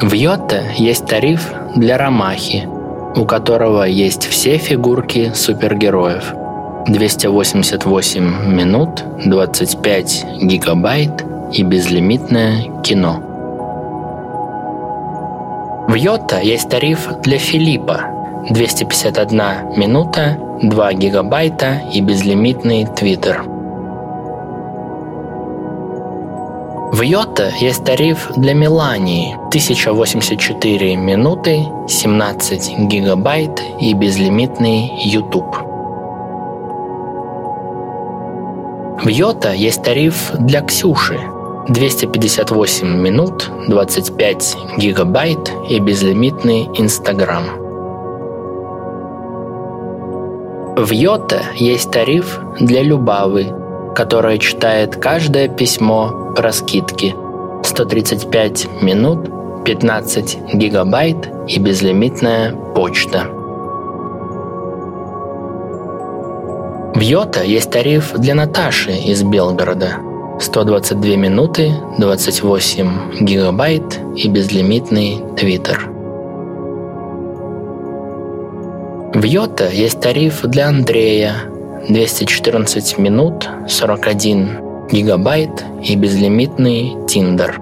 В 0.00 0.12
Йота 0.14 0.62
есть 0.76 1.06
тариф 1.06 1.52
для 1.76 1.98
Ромахи, 1.98 2.66
у 3.14 3.24
которого 3.26 3.84
есть 3.84 4.24
все 4.24 4.56
фигурки 4.56 5.32
супергероев. 5.34 6.34
288 6.86 8.54
минут, 8.54 9.04
25 9.26 10.26
гигабайт 10.40 11.24
и 11.52 11.62
безлимитное 11.62 12.82
кино. 12.82 13.22
В 15.88 15.94
Йота 15.94 16.40
есть 16.40 16.70
тариф 16.70 17.08
для 17.22 17.38
Филиппа 17.38 18.19
251 18.48 19.76
минута, 19.76 20.38
2 20.62 20.92
гигабайта 20.94 21.82
и 21.92 22.00
безлимитный 22.00 22.86
твиттер. 22.86 23.42
В 26.92 27.02
Йота 27.02 27.50
есть 27.60 27.84
тариф 27.84 28.30
для 28.36 28.52
Мелании 28.52 29.36
1084 29.48 30.96
минуты, 30.96 31.64
17 31.88 32.78
гигабайт 32.88 33.62
и 33.80 33.94
безлимитный 33.94 34.90
YouTube. 35.04 35.56
В 39.02 39.08
Йота 39.08 39.52
есть 39.52 39.82
тариф 39.82 40.32
для 40.38 40.62
Ксюши 40.62 41.20
258 41.68 42.88
минут, 42.88 43.50
25 43.68 44.56
гигабайт 44.78 45.52
и 45.68 45.78
безлимитный 45.78 46.68
Инстаграм. 46.74 47.59
В 50.76 50.92
Йота 50.92 51.42
есть 51.56 51.90
тариф 51.90 52.40
для 52.58 52.82
Любавы, 52.82 53.52
которая 53.94 54.38
читает 54.38 54.96
каждое 54.96 55.48
письмо 55.48 56.32
про 56.36 56.52
скидки. 56.52 57.14
135 57.62 58.82
минут, 58.82 59.28
15 59.64 60.54
гигабайт 60.54 61.28
и 61.48 61.58
безлимитная 61.58 62.54
почта. 62.74 63.24
В 66.94 67.00
Йота 67.00 67.42
есть 67.42 67.70
тариф 67.70 68.12
для 68.14 68.34
Наташи 68.34 68.92
из 68.92 69.22
Белгорода. 69.22 69.96
122 70.38 71.16
минуты, 71.16 71.72
28 71.98 73.20
гигабайт 73.20 74.00
и 74.16 74.28
безлимитный 74.28 75.22
твиттер. 75.36 75.99
В 79.20 79.24
Йота 79.24 79.68
есть 79.68 80.00
тариф 80.00 80.40
для 80.44 80.68
Андрея 80.68 81.34
214 81.86 82.96
минут, 82.96 83.46
41 83.68 84.88
гигабайт 84.90 85.62
и 85.84 85.94
безлимитный 85.94 86.96
Тиндер. 87.06 87.58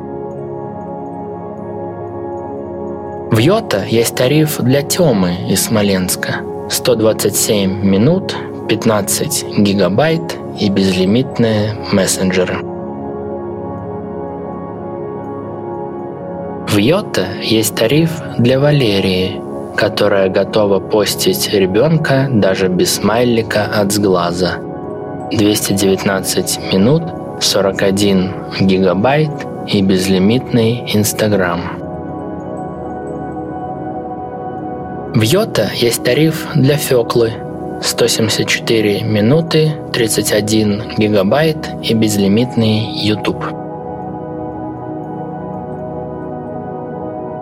В 3.33 3.39
Йота 3.39 3.85
есть 3.87 4.15
тариф 4.15 4.61
для 4.61 4.83
Тёмы 4.83 5.51
из 5.51 5.65
Смоленска 5.65 6.43
127 6.71 7.83
минут, 7.85 8.37
15 8.69 9.59
гигабайт 9.59 10.37
и 10.61 10.69
безлимитные 10.69 11.75
мессенджеры. 11.91 12.59
В 16.69 16.77
Йота 16.77 17.27
есть 17.43 17.75
тариф 17.75 18.13
для 18.39 18.61
Валерии 18.61 19.48
которая 19.79 20.29
готова 20.29 20.81
постить 20.81 21.55
ребенка 21.55 22.29
даже 22.29 22.67
без 22.67 22.97
смайлика 22.97 23.65
от 23.65 23.93
сглаза. 23.93 24.57
219 25.31 26.73
минут, 26.73 27.05
41 27.41 28.35
гигабайт 28.61 29.31
и 29.69 29.81
безлимитный 29.83 30.83
Инстаграм. 30.95 31.61
В 35.15 35.23
Йота 35.23 35.71
есть 35.77 36.03
тариф 36.03 36.49
для 36.57 36.77
Феклы 36.77 37.35
174 37.81 39.05
минуты, 39.05 39.75
31 39.93 40.97
гигабайт 40.99 41.69
и 41.85 41.95
безлимитный 41.95 42.91
YouTube. 42.95 43.45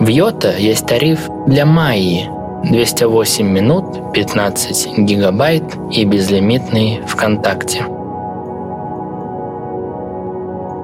В 0.07 0.09
Йота 0.09 0.57
есть 0.57 0.87
тариф 0.87 1.29
для 1.49 1.67
Майи 1.67 2.31
208 2.63 3.45
минут, 3.45 4.13
15 4.13 4.99
гигабайт 4.99 5.65
и 5.91 6.05
безлимитный 6.05 7.01
ВКонтакте. 7.09 7.83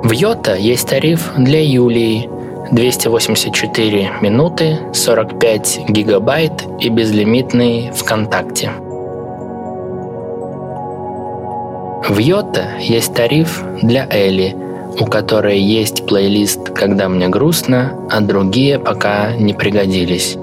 В 0.02 0.10
Йота 0.10 0.56
есть 0.56 0.88
тариф 0.88 1.34
для 1.36 1.62
Юлии 1.64 2.28
284 2.72 4.10
минуты, 4.22 4.80
45 4.92 5.82
гигабайт 5.88 6.64
и 6.80 6.88
безлимитный 6.88 7.92
ВКонтакте. 7.92 8.72
В 12.08 12.18
Йота 12.18 12.70
есть 12.80 13.14
тариф 13.14 13.62
для 13.82 14.04
Эли– 14.10 14.56
у 14.98 15.06
которой 15.06 15.58
есть 15.58 16.06
плейлист 16.06 16.70
«Когда 16.70 17.08
мне 17.08 17.28
грустно», 17.28 17.92
а 18.10 18.20
другие 18.20 18.78
пока 18.78 19.34
не 19.36 19.54
пригодились. 19.54 20.36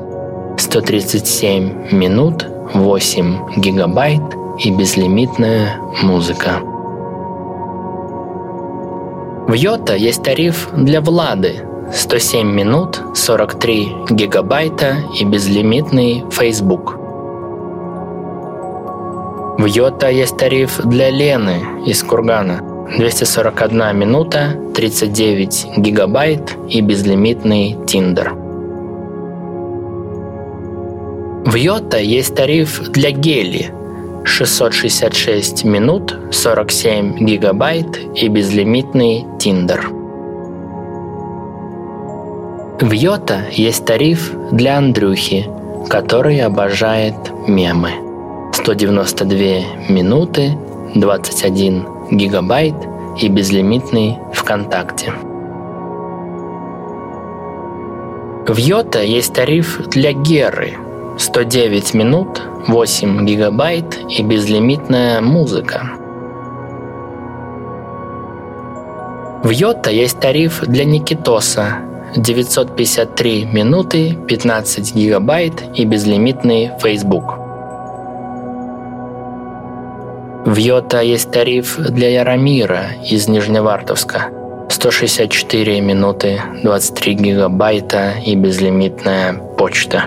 137 0.57 1.93
минут, 1.93 2.45
8 2.73 3.55
гигабайт 3.57 4.21
и 4.63 4.71
безлимитная 4.71 5.77
музыка. 6.01 6.59
В 9.47 9.53
Йота 9.53 9.95
есть 9.95 10.23
тариф 10.23 10.69
для 10.73 11.01
Влады 11.01 11.63
107 11.93 12.47
минут, 12.47 13.01
43 13.15 13.95
гигабайта 14.11 14.97
и 15.19 15.25
безлимитный 15.25 16.23
Facebook. 16.29 16.95
В 19.57 19.65
Йота 19.65 20.09
есть 20.09 20.37
тариф 20.37 20.79
для 20.83 21.09
Лены 21.09 21.61
из 21.85 22.03
Кургана 22.03 22.78
241 22.97 23.95
минута, 23.95 24.57
39 24.75 25.67
гигабайт 25.77 26.57
и 26.69 26.81
безлимитный 26.81 27.77
Тиндер. 27.85 28.33
В 31.45 31.55
Йота 31.55 31.99
есть 31.99 32.35
тариф 32.35 32.89
для 32.89 33.11
гели 33.11 33.71
666 34.23 35.63
минут, 35.63 36.15
47 36.31 37.25
гигабайт 37.25 37.99
и 38.15 38.27
безлимитный 38.27 39.25
Тиндер. 39.39 39.89
В 42.81 42.91
Йота 42.91 43.45
есть 43.51 43.85
тариф 43.85 44.33
для 44.51 44.77
Андрюхи, 44.77 45.47
который 45.89 46.41
обожает 46.41 47.15
мемы. 47.47 47.91
192 48.53 49.89
минуты, 49.89 50.57
21 50.95 51.98
гигабайт 52.11 52.75
и 53.21 53.27
безлимитный 53.29 54.17
ВКонтакте. 54.33 55.13
В 58.47 58.57
Йота 58.57 59.01
есть 59.03 59.33
тариф 59.33 59.79
для 59.89 60.11
Геры 60.11 60.77
109 61.17 61.93
минут, 61.93 62.41
8 62.67 63.25
гигабайт 63.25 63.99
и 64.09 64.23
безлимитная 64.23 65.21
музыка. 65.21 65.91
В 69.43 69.49
Йота 69.49 69.91
есть 69.91 70.19
тариф 70.19 70.61
для 70.61 70.85
Никитоса 70.85 71.79
953 72.15 73.45
минуты, 73.45 74.17
15 74.27 74.95
гигабайт 74.95 75.63
и 75.75 75.85
безлимитный 75.85 76.71
Facebook. 76.81 77.38
В 80.45 80.55
Йота 80.55 81.01
есть 81.01 81.31
тариф 81.31 81.77
для 81.77 82.09
Яромира 82.09 82.91
из 83.09 83.27
Нижневартовска 83.27 84.31
164 84.69 85.81
минуты, 85.81 86.41
23 86.63 87.13
гигабайта 87.15 88.13
и 88.25 88.35
безлимитная 88.35 89.33
почта. 89.33 90.05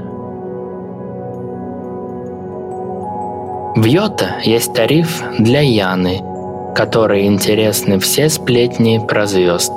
В 3.77 3.85
Йота 3.85 4.37
есть 4.45 4.73
тариф 4.73 5.23
для 5.39 5.61
Яны, 5.61 6.23
которой 6.75 7.27
интересны 7.27 7.99
все 7.99 8.31
сплетни 8.31 9.05
про 9.07 9.27
звезд. 9.27 9.73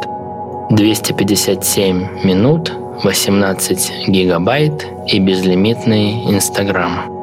257 0.70 2.24
минут, 2.24 2.72
18 3.04 4.08
гигабайт 4.08 4.88
и 5.08 5.20
безлимитный 5.20 6.34
Инстаграм. 6.34 7.15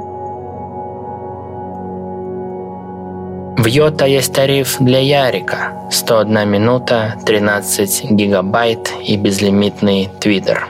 В 3.62 3.66
Йота 3.66 4.06
есть 4.06 4.32
тариф 4.32 4.78
для 4.80 4.98
Ярика 4.98 5.72
101 5.92 6.48
минута, 6.48 7.14
13 7.24 8.10
гигабайт 8.10 8.90
и 9.04 9.16
безлимитный 9.16 10.10
Твиттер. 10.18 10.66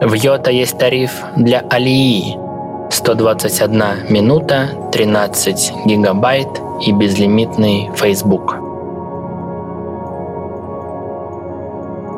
В 0.00 0.14
Йота 0.14 0.50
есть 0.50 0.78
тариф 0.78 1.10
для 1.36 1.60
Алии 1.68 2.38
121 2.90 3.82
минута, 4.08 4.70
13 4.92 5.72
гигабайт 5.84 6.48
и 6.80 6.92
безлимитный 6.92 7.90
Facebook. 7.94 8.54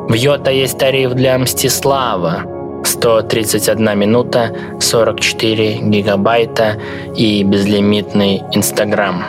В 0.07 0.13
Йота 0.13 0.51
есть 0.51 0.77
тариф 0.77 1.11
для 1.11 1.37
Мстислава 1.37 2.56
131 2.87 3.99
минута, 3.99 4.51
44 4.79 5.79
гигабайта 5.83 6.77
и 7.15 7.43
безлимитный 7.43 8.41
Инстаграм. 8.53 9.25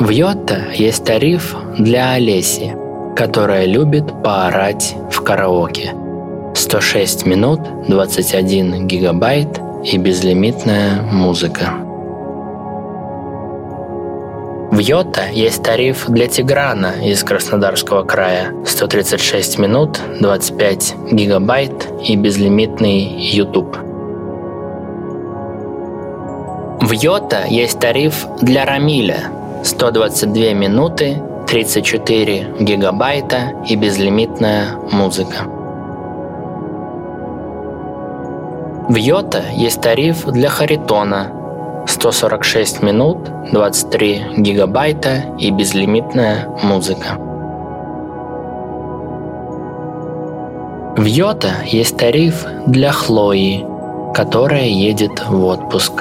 В 0.00 0.08
Йота 0.10 0.68
есть 0.74 1.04
тариф 1.04 1.54
для 1.78 2.12
Олеси, 2.12 2.74
которая 3.14 3.66
любит 3.66 4.04
поорать 4.22 4.94
в 5.10 5.22
караоке. 5.22 5.92
106 6.54 7.26
минут, 7.26 7.60
21 7.88 8.86
гигабайт 8.86 9.60
и 9.84 9.98
безлимитная 9.98 11.02
музыка. 11.02 11.87
В 14.70 14.80
Йота 14.80 15.28
есть 15.32 15.62
тариф 15.62 16.06
для 16.08 16.26
Тиграна 16.28 16.92
из 17.02 17.24
Краснодарского 17.24 18.02
края 18.02 18.52
136 18.66 19.58
минут, 19.58 19.98
25 20.20 20.94
гигабайт 21.10 21.88
и 22.06 22.14
безлимитный 22.16 23.00
YouTube. 23.00 23.78
В 26.82 26.92
Йота 26.92 27.46
есть 27.48 27.80
тариф 27.80 28.26
для 28.42 28.66
Рамиля 28.66 29.32
122 29.64 30.52
минуты, 30.52 31.22
34 31.46 32.56
гигабайта 32.60 33.54
и 33.66 33.74
безлимитная 33.74 34.76
музыка. 34.92 35.44
В 38.88 38.96
Йота 38.96 39.44
есть 39.54 39.80
тариф 39.80 40.26
для 40.26 40.50
Харитона 40.50 41.37
146 41.88 42.82
минут, 42.82 43.18
23 43.50 44.26
гигабайта 44.36 45.34
и 45.38 45.50
безлимитная 45.50 46.46
музыка. 46.62 47.16
В 50.96 51.04
Йота 51.04 51.62
есть 51.64 51.96
тариф 51.96 52.44
для 52.66 52.92
Хлои, 52.92 53.64
которая 54.14 54.66
едет 54.66 55.26
в 55.28 55.42
отпуск. 55.46 55.92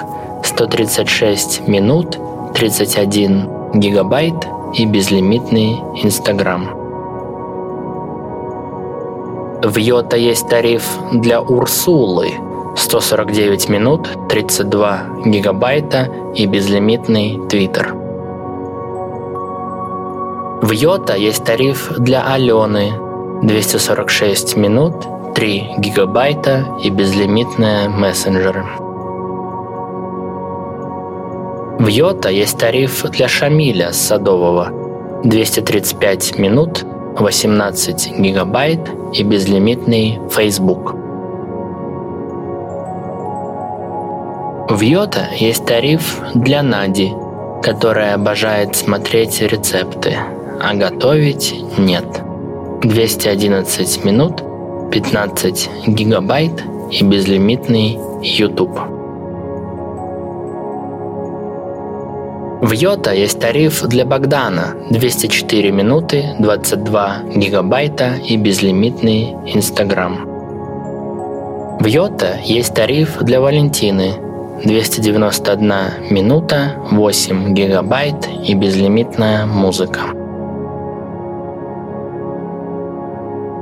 136 0.43 1.67
минут, 1.67 2.17
31 2.53 3.79
гигабайт 3.79 4.35
и 4.73 4.85
безлимитный 4.85 5.77
Инстаграм. 6.03 6.69
В 9.63 9.77
Йота 9.77 10.17
есть 10.17 10.49
тариф 10.49 10.83
для 11.13 11.41
Урсулы– 11.41 12.31
149 12.78 13.69
минут, 13.69 14.07
32 14.30 15.23
гигабайта 15.25 16.07
и 16.36 16.45
безлимитный 16.45 17.39
Твиттер. 17.49 17.93
В 20.61 20.71
Йота 20.71 21.15
есть 21.15 21.43
тариф 21.43 21.91
для 21.97 22.23
Алены 22.23 22.93
246 23.41 24.55
минут, 24.57 24.93
3 25.34 25.75
гигабайта 25.80 26.67
и 26.84 26.89
безлимитные 26.89 27.89
мессенджеры. 27.89 28.65
В 31.80 31.88
Йота 31.88 32.30
есть 32.30 32.57
тариф 32.57 33.03
для 33.11 33.28
Шамиля 33.28 33.91
Садового 33.91 34.71
235 35.23 36.38
минут, 36.38 36.86
18 37.17 38.19
гигабайт 38.19 38.80
и 39.13 39.23
безлимитный 39.23 40.19
Facebook. 40.30 40.97
В 44.70 44.82
Йота 44.82 45.30
есть 45.34 45.65
тариф 45.65 46.20
для 46.36 46.61
Нади, 46.61 47.13
которая 47.63 48.15
обожает 48.15 48.76
смотреть 48.76 49.41
рецепты, 49.41 50.18
а 50.61 50.74
готовить 50.74 51.55
нет. 51.78 52.03
211 52.82 54.03
минут, 54.03 54.43
15 54.91 55.70
гигабайт 55.88 56.61
и 56.91 57.01
безлимитный 57.01 57.97
YouTube. 58.22 58.78
В 62.61 62.72
Йота 62.74 63.13
есть 63.13 63.39
тариф 63.39 63.84
для 63.84 64.03
Богдана 64.03 64.76
204 64.89 65.72
минуты, 65.72 66.36
22 66.39 67.20
гигабайта 67.36 68.15
и 68.15 68.36
безлимитный 68.36 69.34
Инстаграм. 69.45 70.26
В 71.80 71.86
Йота 71.86 72.38
есть 72.43 72.74
тариф 72.74 73.20
для 73.22 73.39
Валентины 73.39 74.26
291 74.64 76.10
минута, 76.10 76.74
8 76.89 77.53
гигабайт 77.53 78.28
и 78.43 78.55
безлимитная 78.55 79.45
музыка. 79.45 80.01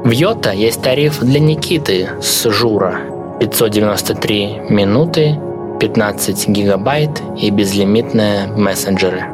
В 0.05 0.09
Йота 0.09 0.51
есть 0.51 0.81
тариф 0.81 1.19
для 1.19 1.39
Никиты 1.41 2.09
с 2.21 2.49
Жура 2.49 2.99
593 3.41 4.61
минуты, 4.69 5.37
15 5.81 6.47
гигабайт 6.47 7.21
и 7.37 7.49
безлимитные 7.49 8.47
мессенджеры. 8.47 9.25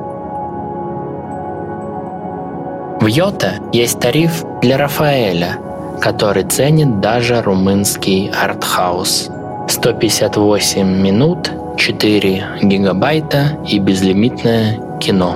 В 3.02 3.06
Йота 3.06 3.60
есть 3.72 4.00
тариф 4.00 4.44
для 4.62 4.78
Рафаэля, 4.78 5.58
который 6.00 6.44
ценит 6.44 7.00
даже 7.02 7.42
румынский 7.42 8.32
артхаус– 8.32 9.30
158 9.68 10.84
минут, 10.84 11.52
4 11.78 12.44
гигабайта 12.62 13.58
и 13.68 13.80
безлимитное 13.80 14.80
кино. 15.00 15.36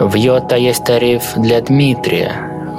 В 0.00 0.14
Йота 0.16 0.56
есть 0.56 0.84
тариф 0.84 1.34
для 1.36 1.60
Дмитрия 1.60 2.32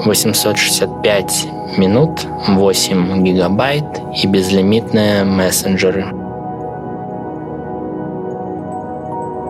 865 0.04 1.48
минут, 1.78 2.28
8 2.48 3.24
гигабайт 3.24 3.86
и 4.22 4.28
безлимитные 4.28 5.24
мессенджеры. 5.24 6.06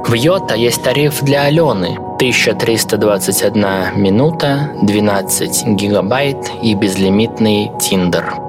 В 0.08 0.14
Йота 0.14 0.54
есть 0.54 0.84
тариф 0.84 1.24
для 1.24 1.46
Алены 1.46 1.98
1321 2.18 4.00
минута, 4.00 4.70
12 4.84 5.66
гигабайт 5.70 6.38
и 6.62 6.76
безлимитный 6.76 7.72
Тиндер. 7.82 8.45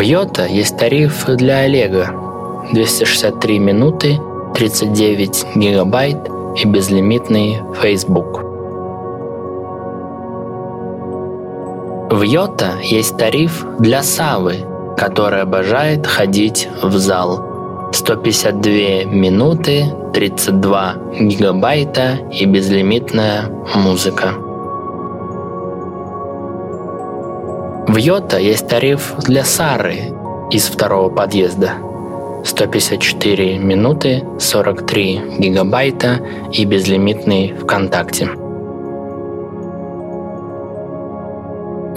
В 0.00 0.02
Йота 0.02 0.46
есть 0.46 0.78
тариф 0.78 1.26
для 1.26 1.58
Олега 1.58 2.14
263 2.72 3.58
минуты, 3.58 4.18
39 4.54 5.44
гигабайт 5.56 6.16
и 6.56 6.64
безлимитный 6.66 7.58
Facebook. 7.82 8.40
В 12.10 12.22
Йота 12.22 12.78
есть 12.82 13.18
тариф 13.18 13.66
для 13.78 14.02
Савы, 14.02 14.64
который 14.96 15.42
обожает 15.42 16.06
ходить 16.06 16.66
в 16.82 16.96
зал. 16.96 17.90
152 17.92 19.04
минуты, 19.04 19.84
32 20.14 20.94
гигабайта 21.20 22.20
и 22.32 22.46
безлимитная 22.46 23.50
музыка. 23.74 24.32
В 27.88 27.96
Йота 27.96 28.38
есть 28.38 28.68
тариф 28.68 29.14
для 29.18 29.44
Сары 29.44 30.12
из 30.50 30.66
второго 30.66 31.08
подъезда. 31.08 31.72
154 32.44 33.58
минуты, 33.58 34.22
43 34.38 35.20
гигабайта 35.38 36.20
и 36.52 36.64
безлимитный 36.64 37.54
ВКонтакте. 37.60 38.28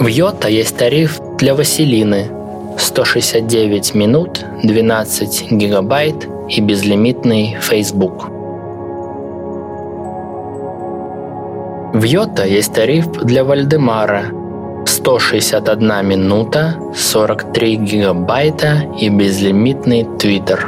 В 0.00 0.06
Йота 0.06 0.48
есть 0.48 0.76
тариф 0.76 1.20
для 1.38 1.54
Василины 1.54 2.30
169 2.78 3.94
минут, 3.94 4.44
12 4.62 5.52
гигабайт 5.52 6.28
и 6.48 6.60
безлимитный 6.60 7.56
Facebook. 7.60 8.30
В 11.94 12.02
Йота 12.02 12.44
есть 12.44 12.72
тариф 12.72 13.06
для 13.22 13.44
Вальдемара 13.44 14.43
161 14.86 16.06
минута, 16.06 16.76
43 16.94 17.76
гигабайта 17.76 18.84
и 19.00 19.08
безлимитный 19.08 20.02
Twitter. 20.02 20.60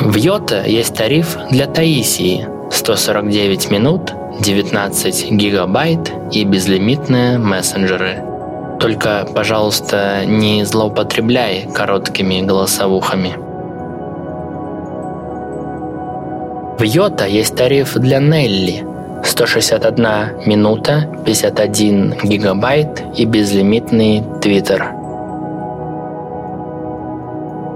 В 0.00 0.16
Йота 0.16 0.64
есть 0.66 0.94
тариф 0.94 1.36
для 1.50 1.66
Таисии 1.66 2.48
149 2.70 3.70
минут, 3.70 4.12
19 4.40 5.30
гигабайт 5.30 6.12
и 6.32 6.44
безлимитные 6.44 7.38
мессенджеры. 7.38 8.22
Только, 8.80 9.26
пожалуйста, 9.34 10.24
не 10.26 10.64
злоупотребляй 10.64 11.68
короткими 11.72 12.40
голосовухами. 12.40 13.36
В 16.76 16.82
Йота 16.82 17.26
есть 17.26 17.54
тариф 17.54 17.94
для 17.94 18.18
Нелли 18.18 18.93
161 19.24 20.46
минута, 20.46 21.08
51 21.24 22.14
гигабайт 22.22 23.02
и 23.16 23.24
безлимитный 23.24 24.22
Твиттер. 24.40 24.90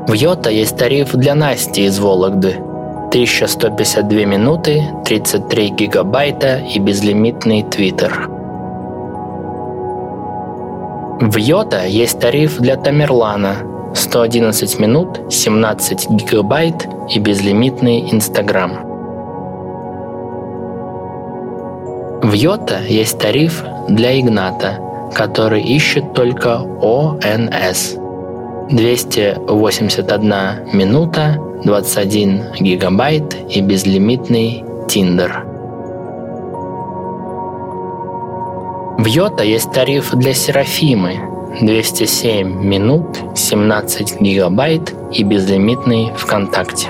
В 0.06 0.12
Йота 0.12 0.50
есть 0.50 0.76
тариф 0.76 1.12
для 1.12 1.34
Насти 1.34 1.84
из 1.84 1.98
Вологды 1.98 2.56
1152 3.08 4.24
минуты, 4.24 4.84
33 5.04 5.70
гигабайта 5.70 6.58
и 6.58 6.78
безлимитный 6.78 7.62
Твиттер. 7.62 8.28
В 11.20 11.36
Йота 11.36 11.84
есть 11.86 12.20
тариф 12.20 12.58
для 12.58 12.76
Тамерлана 12.76 13.56
111 13.94 14.78
минут, 14.78 15.20
17 15.30 16.10
гигабайт 16.10 16.86
и 17.08 17.18
безлимитный 17.18 18.12
Инстаграм. 18.12 18.87
В 22.28 22.34
Йота 22.34 22.80
есть 22.86 23.18
тариф 23.18 23.64
для 23.88 24.20
Игната, 24.20 24.78
который 25.14 25.62
ищет 25.62 26.12
только 26.12 26.58
ОНС. 26.58 27.96
281 28.68 30.74
минута, 30.74 31.38
21 31.64 32.52
гигабайт 32.60 33.34
и 33.48 33.62
безлимитный 33.62 34.62
Тиндер. 34.88 35.42
В 38.98 39.06
Йота 39.06 39.44
есть 39.44 39.72
тариф 39.72 40.14
для 40.14 40.34
Серафимы 40.34 41.20
207 41.62 42.62
минут, 42.62 43.06
17 43.36 44.20
гигабайт 44.20 44.94
и 45.14 45.22
безлимитный 45.22 46.12
ВКонтакте. 46.14 46.88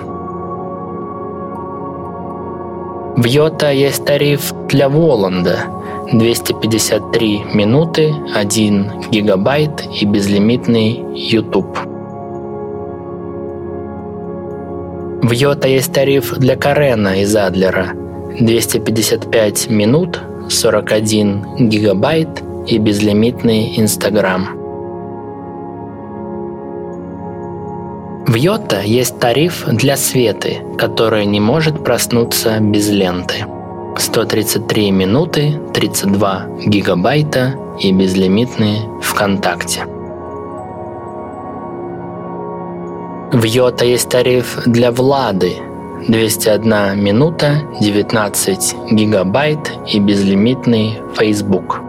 В 3.18 3.24
Йота 3.24 3.72
есть 3.72 4.04
тариф 4.04 4.52
для 4.68 4.88
Воланда 4.88 5.64
253 6.12 7.46
минуты, 7.52 8.14
1 8.32 9.10
гигабайт 9.10 9.88
и 10.00 10.04
безлимитный 10.04 11.04
YouTube. 11.16 11.76
В 15.20 15.32
Йота 15.32 15.66
есть 15.66 15.92
тариф 15.92 16.38
для 16.38 16.54
Карена 16.54 17.20
из 17.20 17.34
Адлера 17.34 17.88
255 18.38 19.68
минут, 19.68 20.20
41 20.48 21.68
гигабайт 21.68 22.28
и 22.68 22.78
безлимитный 22.78 23.80
Инстаграм. 23.80 24.57
В 28.28 28.34
Йота 28.34 28.82
есть 28.82 29.18
тариф 29.20 29.64
для 29.66 29.96
Светы, 29.96 30.58
которая 30.76 31.24
не 31.24 31.40
может 31.40 31.82
проснуться 31.82 32.58
без 32.60 32.90
ленты. 32.90 33.46
133 33.96 34.90
минуты, 34.90 35.58
32 35.72 36.46
гигабайта 36.66 37.54
и 37.80 37.90
безлимитные 37.90 38.82
ВКонтакте. 39.00 39.86
В 43.32 43.42
Йота 43.44 43.86
есть 43.86 44.10
тариф 44.10 44.58
для 44.66 44.92
Влады 44.92 45.56
201 46.06 47.02
минута, 47.02 47.62
19 47.80 48.90
гигабайт 48.90 49.72
и 49.86 49.98
безлимитный 50.00 51.00
Facebook. 51.16 51.87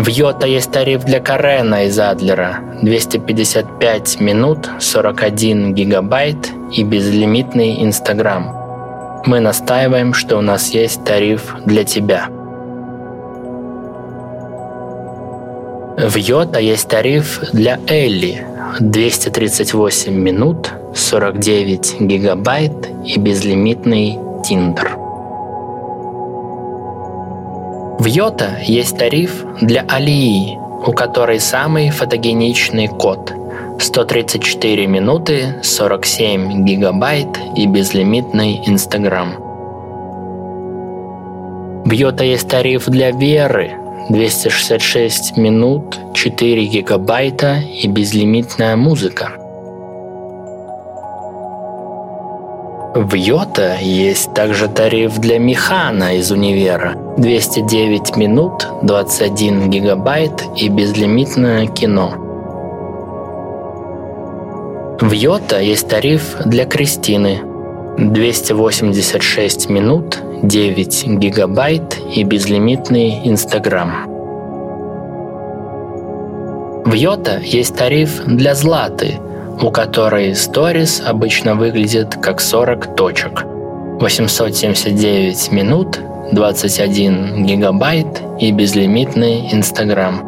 В 0.00 0.08
Йота 0.08 0.46
есть 0.46 0.72
тариф 0.72 1.04
для 1.04 1.20
Карена 1.20 1.84
из 1.84 1.98
Адлера 1.98 2.60
255 2.80 4.18
минут, 4.18 4.70
41 4.80 5.74
гигабайт 5.74 6.52
и 6.72 6.82
безлимитный 6.84 7.84
Инстаграм. 7.84 9.22
Мы 9.26 9.40
настаиваем, 9.40 10.14
что 10.14 10.38
у 10.38 10.40
нас 10.40 10.70
есть 10.70 11.04
тариф 11.04 11.54
для 11.66 11.84
тебя. 11.84 12.28
В 15.98 16.16
Йота 16.16 16.60
есть 16.60 16.88
тариф 16.88 17.38
для 17.52 17.78
Элли 17.86 18.46
238 18.80 20.14
минут, 20.14 20.70
49 20.94 22.00
гигабайт 22.00 22.88
и 23.04 23.18
безлимитный 23.18 24.18
Тиндер. 24.48 24.99
В 28.00 28.06
Йота 28.06 28.56
есть 28.62 28.96
тариф 28.96 29.44
для 29.60 29.82
Алии, 29.82 30.58
у 30.86 30.92
которой 30.92 31.38
самый 31.38 31.90
фотогеничный 31.90 32.88
код 32.88 33.30
134 33.78 34.86
минуты, 34.86 35.56
47 35.62 36.64
гигабайт 36.64 37.28
и 37.58 37.66
безлимитный 37.66 38.62
Инстаграм. 38.66 39.34
В 41.84 41.90
Йота 41.92 42.24
есть 42.24 42.48
тариф 42.48 42.86
для 42.86 43.10
Веры 43.10 43.72
266 44.08 45.36
минут, 45.36 45.98
4 46.14 46.64
гигабайта 46.64 47.58
и 47.82 47.86
безлимитная 47.86 48.76
музыка. 48.76 49.39
В 52.92 53.14
Йота 53.14 53.76
есть 53.80 54.34
также 54.34 54.66
тариф 54.66 55.18
для 55.18 55.38
Механа 55.38 56.16
из 56.16 56.32
универа 56.32 56.96
209 57.18 58.16
минут, 58.16 58.66
21 58.82 59.70
гигабайт 59.70 60.42
и 60.56 60.68
безлимитное 60.68 61.68
кино. 61.68 62.14
В 65.00 65.12
Йота 65.12 65.60
есть 65.60 65.86
тариф 65.86 66.34
для 66.44 66.64
Кристины 66.66 67.42
286 67.96 69.70
минут, 69.70 70.18
9 70.42 71.06
гигабайт 71.18 71.96
и 72.12 72.24
безлимитный 72.24 73.20
Инстаграм. 73.24 74.06
В 76.84 76.92
Йота 76.92 77.38
есть 77.38 77.76
тариф 77.76 78.24
для 78.26 78.56
Златы, 78.56 79.20
у 79.62 79.70
которой 79.70 80.34
сторис 80.34 81.02
обычно 81.04 81.54
выглядит 81.54 82.16
как 82.16 82.40
40 82.40 82.96
точек. 82.96 83.44
879 84.00 85.52
минут, 85.52 86.00
21 86.32 87.44
гигабайт 87.44 88.22
и 88.38 88.50
безлимитный 88.52 89.52
Инстаграм. 89.52 90.22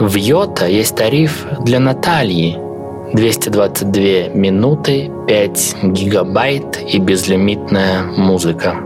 В 0.00 0.14
Йота 0.14 0.66
есть 0.66 0.94
тариф 0.94 1.46
для 1.60 1.80
Натальи 1.80 2.58
222 3.14 4.34
минуты, 4.34 5.10
5 5.26 5.76
гигабайт 5.82 6.78
и 6.86 6.98
безлимитная 6.98 8.02
музыка. 8.02 8.76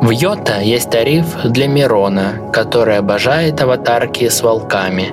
В 0.00 0.10
Йота 0.10 0.60
есть 0.60 0.90
тариф 0.90 1.26
для 1.44 1.66
Мирона, 1.66 2.34
который 2.52 2.98
обожает 2.98 3.60
аватарки 3.60 4.28
с 4.28 4.42
волками. 4.42 5.12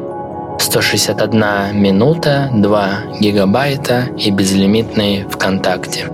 161 0.59 1.81
минута, 1.81 2.51
2 2.53 2.89
гигабайта 3.19 4.03
и 4.15 4.29
безлимитный 4.29 5.23
ВКонтакте. 5.23 6.05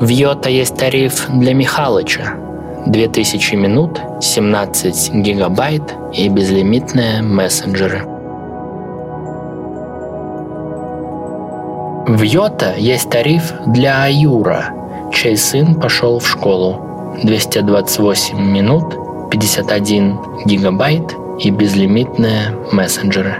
В 0.00 0.08
Йота 0.08 0.48
есть 0.48 0.76
тариф 0.76 1.28
для 1.28 1.54
Михалыча 1.54 2.34
2000 2.86 3.56
минут, 3.56 4.00
17 4.20 5.12
гигабайт 5.14 5.82
и 6.12 6.28
безлимитные 6.28 7.20
мессенджеры. 7.20 8.04
В 12.06 12.22
Йота 12.22 12.74
есть 12.76 13.10
тариф 13.10 13.52
для 13.66 14.04
Аюра, 14.04 14.79
чей 15.12 15.36
сын 15.36 15.74
пошел 15.74 16.18
в 16.18 16.28
школу. 16.28 16.90
228 17.22 18.40
минут, 18.40 19.30
51 19.30 20.18
гигабайт 20.46 21.14
и 21.38 21.50
безлимитные 21.50 22.56
мессенджеры. 22.72 23.36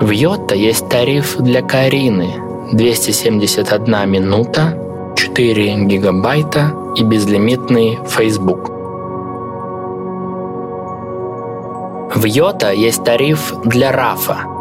В 0.00 0.10
Йота 0.10 0.54
есть 0.54 0.88
тариф 0.88 1.36
для 1.38 1.62
Карины 1.62 2.34
271 2.72 4.10
минута, 4.10 4.78
4 5.16 5.84
гигабайта 5.84 6.72
и 6.96 7.04
безлимитный 7.04 7.98
Facebook. 8.06 8.70
В 12.14 12.24
Йота 12.24 12.72
есть 12.72 13.04
тариф 13.04 13.54
для 13.64 13.92
Рафа 13.92 14.59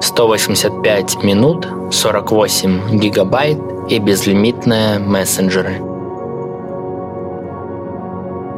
185 0.00 1.22
минут, 1.24 1.66
48 1.90 2.98
гигабайт 2.98 3.58
и 3.88 3.98
безлимитные 3.98 4.98
мессенджеры. 4.98 5.80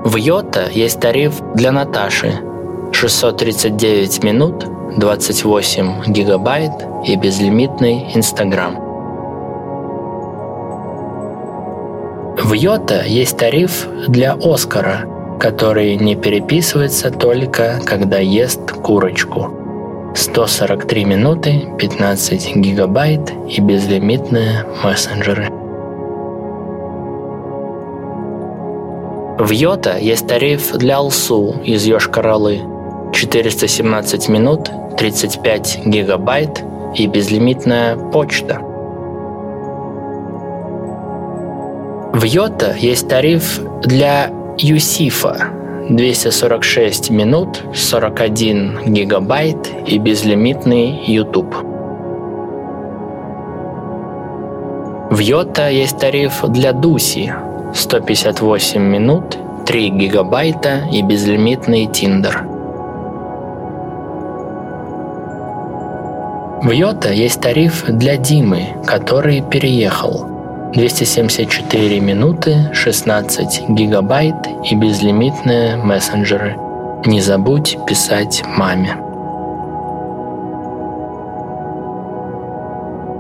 В 0.05 0.17
Йота 0.17 0.69
есть 0.73 1.01
тариф 1.01 1.41
для 1.55 1.73
Наташи 1.73 2.41
639 2.93 4.25
минут, 4.25 4.65
28 4.97 6.05
гигабайт 6.07 6.73
и 7.07 7.17
безлимитный 7.17 8.11
Инстаграм. 8.15 8.77
В 12.43 12.53
Йота 12.55 13.05
есть 13.05 13.37
тариф 13.37 13.87
для 14.09 14.33
Оскара, 14.43 15.07
который 15.39 15.97
не 15.97 16.17
переписывается 16.17 17.11
только 17.11 17.81
когда 17.85 18.19
ест 18.19 18.73
курочку. 18.73 19.60
143 20.15 21.05
минуты, 21.05 21.69
15 21.79 22.57
гигабайт 22.57 23.33
и 23.49 23.61
безлимитные 23.61 24.65
мессенджеры. 24.83 25.49
В 29.39 29.51
Йота 29.51 29.97
есть 29.99 30.27
тариф 30.27 30.73
для 30.73 30.97
Алсу 30.97 31.55
из 31.65 31.87
Йошкар-Олы 31.87 32.61
417 33.13 34.29
минут, 34.29 34.71
35 34.99 35.87
гигабайт 35.87 36.63
и 36.95 37.07
безлимитная 37.07 37.97
почта. 37.97 38.61
В 42.13 42.25
Йота 42.25 42.75
есть 42.77 43.09
тариф 43.09 43.61
для 43.83 44.31
Юсифа 44.59 45.60
246 45.91 47.11
минут, 47.11 47.65
41 47.75 48.93
гигабайт 48.93 49.73
и 49.89 49.99
безлимитный 49.99 51.05
YouTube. 51.05 51.53
В 55.11 55.19
Йота 55.19 55.69
есть 55.69 55.99
тариф 55.99 56.45
для 56.47 56.73
Дуси 56.73 57.35
158 57.75 58.81
минут, 58.81 59.37
3 59.67 59.91
гигабайта 59.91 60.83
и 60.93 61.03
безлимитный 61.03 61.87
Тиндер. 61.87 62.45
В 66.63 66.71
Йота 66.71 67.11
есть 67.11 67.41
тариф 67.41 67.87
для 67.89 68.17
Димы, 68.17 68.77
который 68.87 69.43
переехал. 69.43 70.40
274 70.73 71.99
минуты, 72.01 72.71
16 72.73 73.71
гигабайт 73.71 74.37
и 74.71 74.77
безлимитные 74.77 75.77
мессенджеры. 75.77 76.57
Не 77.07 77.21
забудь 77.21 77.77
писать 77.89 78.45
маме. 78.57 78.97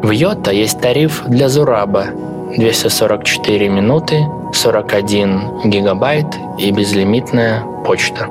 В 0.02 0.10
Йота 0.12 0.52
есть 0.52 0.80
тариф 0.80 1.24
для 1.26 1.48
Зураба 1.48 2.06
244 2.56 3.68
минуты, 3.68 4.26
41 4.52 5.68
гигабайт 5.70 6.26
и 6.58 6.70
безлимитная 6.70 7.64
почта. 7.84 8.26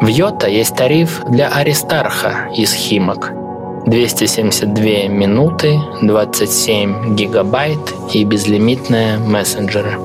В 0.00 0.06
Йота 0.06 0.48
есть 0.48 0.74
тариф 0.74 1.22
для 1.28 1.48
Аристарха 1.48 2.48
из 2.54 2.72
Химок. 2.72 3.43
272 3.86 5.08
минуты, 5.08 5.78
27 6.02 7.14
гигабайт 7.14 7.78
и 8.12 8.24
безлимитные 8.24 9.18
мессенджеры. 9.18 9.98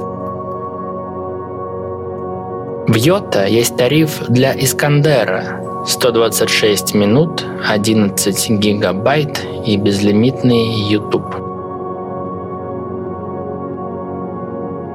В 2.88 2.96
Йота 2.96 3.46
есть 3.46 3.78
тариф 3.78 4.24
для 4.28 4.54
Искандера 4.54 5.84
126 5.88 6.94
минут, 6.94 7.46
11 7.68 8.50
гигабайт 8.60 9.46
и 9.66 9.78
безлимитный 9.78 10.90
YouTube. 10.90 11.36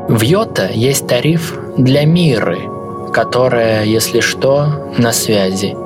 В 0.08 0.20
Йота 0.22 0.68
есть 0.72 1.06
тариф 1.06 1.58
для 1.76 2.04
Миры– 2.04 2.68
которая, 3.14 3.84
если 3.84 4.18
что, 4.18 4.66
на 4.98 5.12
связи. 5.12 5.76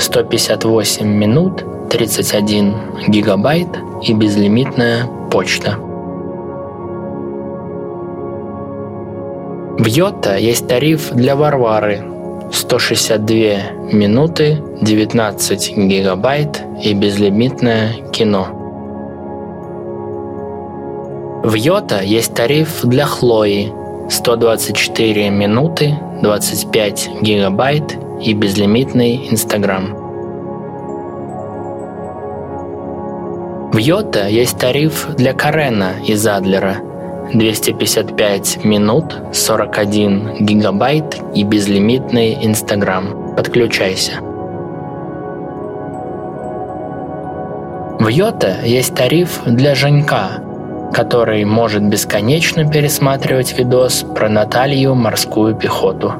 158 0.00 1.06
минут, 1.06 1.64
31 1.94 2.74
гигабайт 3.06 3.68
и 4.02 4.12
безлимитная 4.14 5.06
почта. 5.30 5.76
В 9.78 9.86
Йота 9.86 10.36
есть 10.36 10.66
тариф 10.66 11.12
для 11.12 11.36
Варвары 11.36 12.02
162 12.52 13.92
минуты, 13.92 14.60
19 14.80 15.76
гигабайт 15.76 16.62
и 16.82 16.94
безлимитное 16.94 17.92
кино. 18.10 18.48
В 21.44 21.54
Йота 21.54 22.02
есть 22.02 22.34
тариф 22.34 22.80
для 22.82 23.06
Хлои 23.06 23.72
124 24.10 25.30
минуты, 25.30 25.96
25 26.22 27.10
гигабайт 27.22 27.96
и 28.20 28.34
безлимитный 28.34 29.28
Инстаграм. 29.30 30.03
В 33.74 33.78
Йота 33.78 34.28
есть 34.28 34.56
тариф 34.56 35.08
для 35.16 35.32
Карена 35.32 35.94
из 36.06 36.24
Адлера 36.28 36.76
255 37.32 38.64
минут, 38.64 39.16
41 39.32 40.44
гигабайт 40.44 41.16
и 41.34 41.42
безлимитный 41.42 42.38
Инстаграм. 42.46 43.34
Подключайся. 43.34 44.20
В 47.98 48.06
Йота 48.06 48.58
есть 48.64 48.94
тариф 48.94 49.40
для 49.44 49.74
Женька 49.74 50.40
который 50.92 51.44
может 51.44 51.82
бесконечно 51.82 52.70
пересматривать 52.70 53.58
видос 53.58 54.04
про 54.14 54.28
Наталью 54.28 54.94
морскую 54.94 55.56
пехоту. 55.56 56.12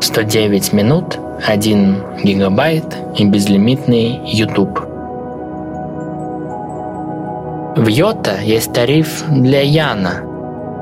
109 0.00 0.72
минут, 0.72 1.18
1 1.46 1.96
гигабайт 2.24 2.86
и 3.18 3.26
безлимитный 3.26 4.18
YouTube. 4.24 4.91
В 7.74 7.86
Йота 7.86 8.38
есть 8.42 8.74
тариф 8.74 9.24
для 9.30 9.62
Яна 9.62 10.20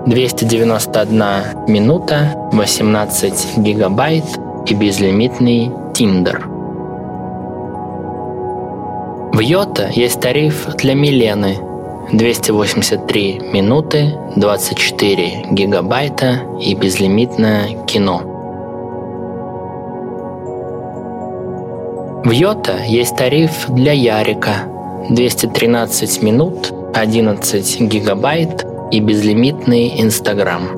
291 0.07 1.23
минута, 1.69 2.35
18 2.51 3.59
гигабайт 3.59 4.25
и 4.67 4.75
безлимитный 4.75 5.71
Тиндер. 5.95 6.49
В 9.33 9.39
Йота 9.39 9.89
есть 9.95 10.21
тариф 10.21 10.67
для 10.79 10.95
Милены 10.95 11.59
283 12.13 13.41
минуты, 13.53 14.19
24 14.35 15.47
гигабайта 15.53 16.41
и 16.61 16.75
безлимитное 16.75 17.85
кино. 17.87 18.23
В 22.25 22.31
Йота 22.33 22.83
есть 22.85 23.17
тариф 23.17 23.67
для 23.69 23.93
Ярика 23.93 24.65
213 25.09 26.23
минут, 26.23 26.73
11 26.95 27.81
гигабайт 27.83 28.67
и 28.91 29.01
безлимитный 29.01 30.01
Инстаграм. 30.01 30.69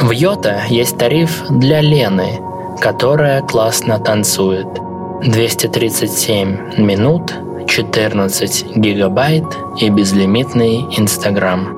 В 0.00 0.10
Йота 0.10 0.62
есть 0.68 0.96
тариф 0.96 1.44
для 1.50 1.80
Лены, 1.80 2.40
которая 2.80 3.42
классно 3.42 3.98
танцует– 3.98 4.66
237 5.22 6.78
минут, 6.78 7.34
14 7.66 8.76
гигабайт 8.76 9.44
и 9.80 9.90
безлимитный 9.90 10.82
Инстаграм. 10.96 11.74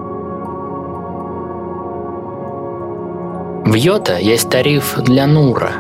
В 3.65 3.75
Йота 3.75 4.19
есть 4.19 4.51
тариф 4.51 4.99
для 4.99 5.27
Нура 5.27 5.73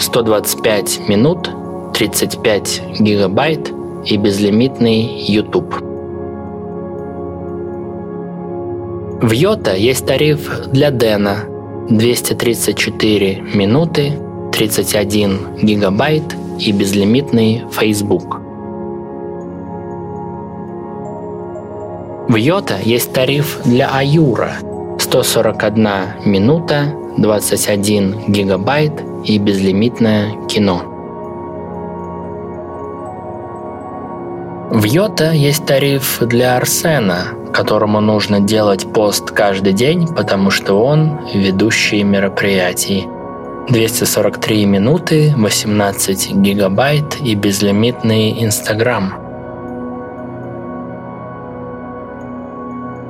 125 0.00 1.08
минут, 1.08 1.50
35 1.94 2.82
гигабайт 2.98 3.72
и 4.08 4.16
безлимитный 4.16 5.02
YouTube. 5.28 5.74
В 9.20 9.32
Йота 9.32 9.74
есть 9.74 10.06
тариф 10.06 10.68
для 10.72 10.90
Дэна 10.90 11.44
234 11.90 13.42
минуты, 13.54 14.12
31 14.52 15.56
гигабайт 15.62 16.22
и 16.58 16.72
безлимитный 16.72 17.64
Facebook. 17.72 18.40
В 22.28 22.36
Йота 22.36 22.78
есть 22.82 23.12
тариф 23.12 23.60
для 23.64 23.88
Аюра 23.88 24.52
141 24.98 25.88
минута, 26.24 26.94
21 27.16 28.26
гигабайт 28.28 28.92
и 29.24 29.38
безлимитное 29.38 30.46
кино. 30.46 30.97
В 34.70 34.84
Йота 34.84 35.32
есть 35.32 35.64
тариф 35.64 36.18
для 36.20 36.58
Арсена, 36.58 37.28
которому 37.54 38.00
нужно 38.00 38.40
делать 38.40 38.92
пост 38.92 39.30
каждый 39.30 39.72
день, 39.72 40.06
потому 40.06 40.50
что 40.50 40.74
он 40.84 41.20
ведущий 41.32 42.02
мероприятий. 42.02 43.08
243 43.70 44.66
минуты, 44.66 45.32
18 45.38 46.34
гигабайт 46.34 47.18
и 47.22 47.34
безлимитный 47.34 48.44
Инстаграм. 48.44 49.14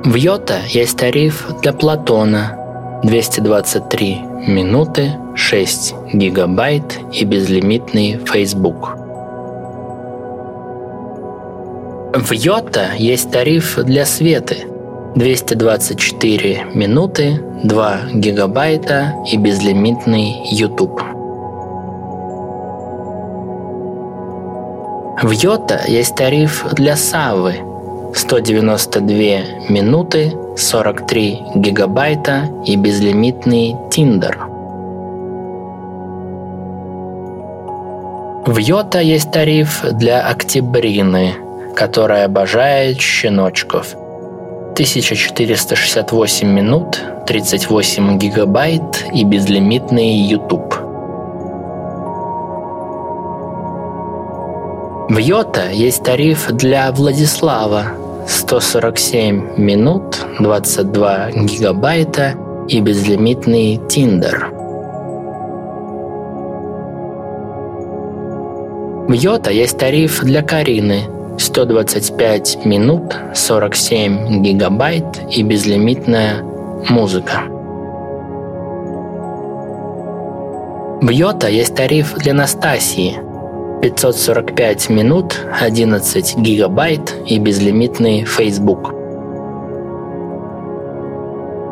В 0.05 0.15
Йота 0.15 0.59
есть 0.65 0.97
тариф 0.97 1.45
для 1.61 1.73
Платона 1.73 2.55
223 3.03 4.21
минуты, 4.47 5.11
6 5.35 5.93
гигабайт 6.13 6.99
и 7.11 7.25
безлимитный 7.25 8.17
Facebook. 8.25 8.98
В 12.11 12.31
Йота 12.31 12.93
есть 12.97 13.29
тариф 13.29 13.77
для 13.83 14.03
Светы 14.03 14.65
224 15.15 16.65
минуты, 16.73 17.39
2 17.63 17.97
гигабайта 18.15 19.13
и 19.31 19.37
безлимитный 19.37 20.33
YouTube. 20.51 20.99
В 25.21 25.29
Йота 25.29 25.81
есть 25.87 26.15
тариф 26.15 26.65
для 26.73 26.95
Савы 26.95 27.57
192 28.15 29.69
минуты, 29.69 30.33
43 30.57 31.39
гигабайта 31.57 32.49
и 32.65 32.75
безлимитный 32.75 33.75
Tinder. 33.91 34.35
В 38.47 38.57
Йота 38.57 38.99
есть 38.99 39.31
тариф 39.31 39.83
для 39.91 40.21
Октябрины, 40.27 41.35
которая 41.79 42.25
обожает 42.25 42.99
щеночков. 42.99 43.95
1468 44.73 46.45
минут, 46.45 46.99
38 47.25 48.17
гигабайт 48.17 49.05
и 49.13 49.23
безлимитный 49.23 50.09
YouTube. 50.09 50.75
В 55.09 55.17
Йота 55.17 55.69
есть 55.71 56.03
тариф 56.03 56.51
для 56.51 56.91
Владислава 56.91 57.93
147 58.27 59.57
минут, 59.57 60.17
22 60.39 61.31
гигабайта 61.31 62.33
и 62.67 62.81
безлимитный 62.81 63.79
Тиндер. 63.87 64.49
В 69.07 69.13
Йота 69.13 69.51
есть 69.51 69.77
тариф 69.77 70.21
для 70.23 70.41
Карины 70.43 71.18
125 71.39 72.65
минут, 72.65 73.15
47 73.33 74.41
гигабайт 74.43 75.05
и 75.31 75.41
безлимитная 75.41 76.43
музыка. 76.89 77.43
В 81.01 81.09
Йота 81.09 81.47
есть 81.47 81.75
тариф 81.75 82.13
для 82.15 82.33
Настасии– 82.33 83.19
545 83.81 84.89
минут, 84.89 85.39
11 85.61 86.37
гигабайт 86.39 87.15
и 87.25 87.39
безлимитный 87.39 88.23
Facebook. 88.23 88.93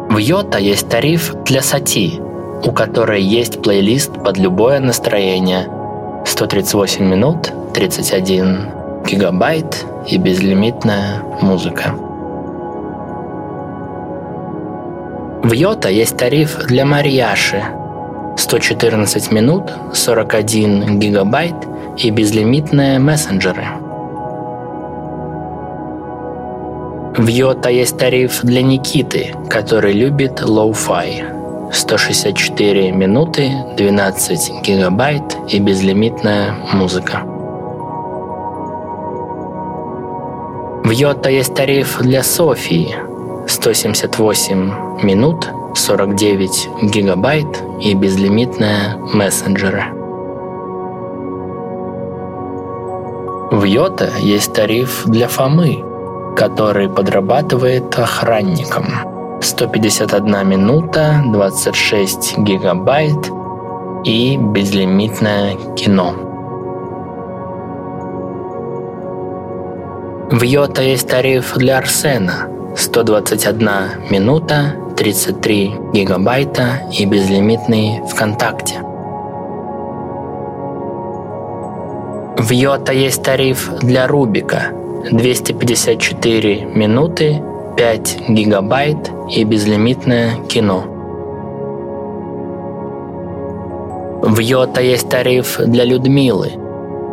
В 0.10 0.18
Йота 0.18 0.58
есть 0.58 0.88
тариф 0.88 1.36
для 1.44 1.62
Сати, 1.62 2.22
у 2.64 2.72
которой 2.72 3.22
есть 3.22 3.62
плейлист 3.62 4.14
под 4.24 4.38
любое 4.38 4.80
настроение. 4.80 5.68
138 6.26 7.04
минут, 7.04 7.52
31 7.74 8.77
гигабайт 9.08 9.86
и 10.10 10.18
безлимитная 10.18 11.22
музыка. 11.42 11.94
В 15.44 15.54
Yota 15.54 15.90
есть 15.90 16.18
тариф 16.18 16.58
для 16.66 16.84
Марьяши 16.84 17.64
114 18.38 19.32
минут, 19.32 19.72
41 19.94 21.00
гигабайт 21.00 21.56
и 21.98 22.10
безлимитные 22.10 23.00
мессенджеры. 23.00 23.66
В 27.18 27.28
Yota 27.28 27.70
есть 27.70 27.98
тариф 27.98 28.42
для 28.44 28.62
Никиты, 28.62 29.34
который 29.50 29.94
любит 29.94 30.42
lo-fi. 30.42 31.24
164 31.72 32.92
минуты, 32.92 33.52
12 33.78 34.62
гигабайт 34.64 35.38
и 35.50 35.60
безлимитная 35.60 36.56
музыка. 36.74 37.37
В 40.88 40.92
Йота 40.92 41.30
есть 41.30 41.54
тариф 41.54 42.00
для 42.00 42.24
Софии. 42.24 42.96
178 43.46 45.04
минут, 45.04 45.50
49 45.76 46.70
гигабайт 46.84 47.62
и 47.82 47.94
безлимитные 47.94 48.96
мессенджеры. 49.14 49.84
В 53.52 53.66
Йота 53.66 54.12
есть 54.22 54.54
тариф 54.54 55.04
для 55.06 55.28
Фомы, 55.28 55.84
который 56.38 56.88
подрабатывает 56.88 58.00
охранником. 58.00 58.86
151 59.42 60.48
минута, 60.48 61.22
26 61.26 62.38
гигабайт 62.38 63.30
и 64.06 64.38
безлимитное 64.38 65.58
кино. 65.76 66.27
В 70.30 70.44
Йота 70.44 70.82
есть 70.82 71.08
тариф 71.08 71.56
для 71.56 71.78
Арсена. 71.78 72.50
121 72.76 73.70
минута, 74.10 74.76
33 74.98 75.74
гигабайта 75.94 76.82
и 76.92 77.06
безлимитный 77.06 78.02
ВКонтакте. 78.10 78.82
В 82.38 82.52
Йота 82.52 82.92
есть 82.92 83.24
тариф 83.24 83.72
для 83.80 84.06
Рубика 84.06 84.74
254 85.10 86.66
минуты, 86.76 87.42
5 87.78 88.18
гигабайт 88.28 89.10
и 89.34 89.46
безлимитное 89.46 90.36
кино. 90.50 90.84
В 94.24 94.40
Йота 94.40 94.82
есть 94.82 95.08
тариф 95.08 95.58
для 95.58 95.86
Людмилы 95.86 96.52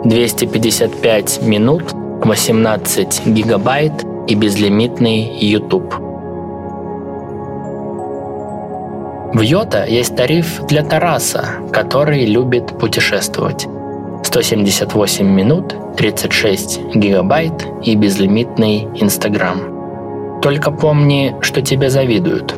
255 0.05 1.43
минут, 1.43 1.95
18 2.25 3.27
гигабайт 3.27 3.93
и 4.27 4.35
безлимитный 4.35 5.39
YouTube. 5.41 5.95
В 9.35 9.41
Йота 9.43 9.85
есть 9.85 10.17
тариф 10.17 10.63
для 10.67 10.83
Тараса, 10.83 11.45
который 11.71 12.25
любит 12.25 12.79
путешествовать. 12.79 13.67
178 14.23 15.27
минут, 15.27 15.75
36 15.99 16.95
гигабайт 16.95 17.67
и 17.83 17.95
безлимитный 17.95 18.89
Инстаграм. 18.95 20.41
Только 20.41 20.71
помни, 20.71 21.37
что 21.43 21.61
тебе 21.61 21.91
завидуют. 21.91 22.55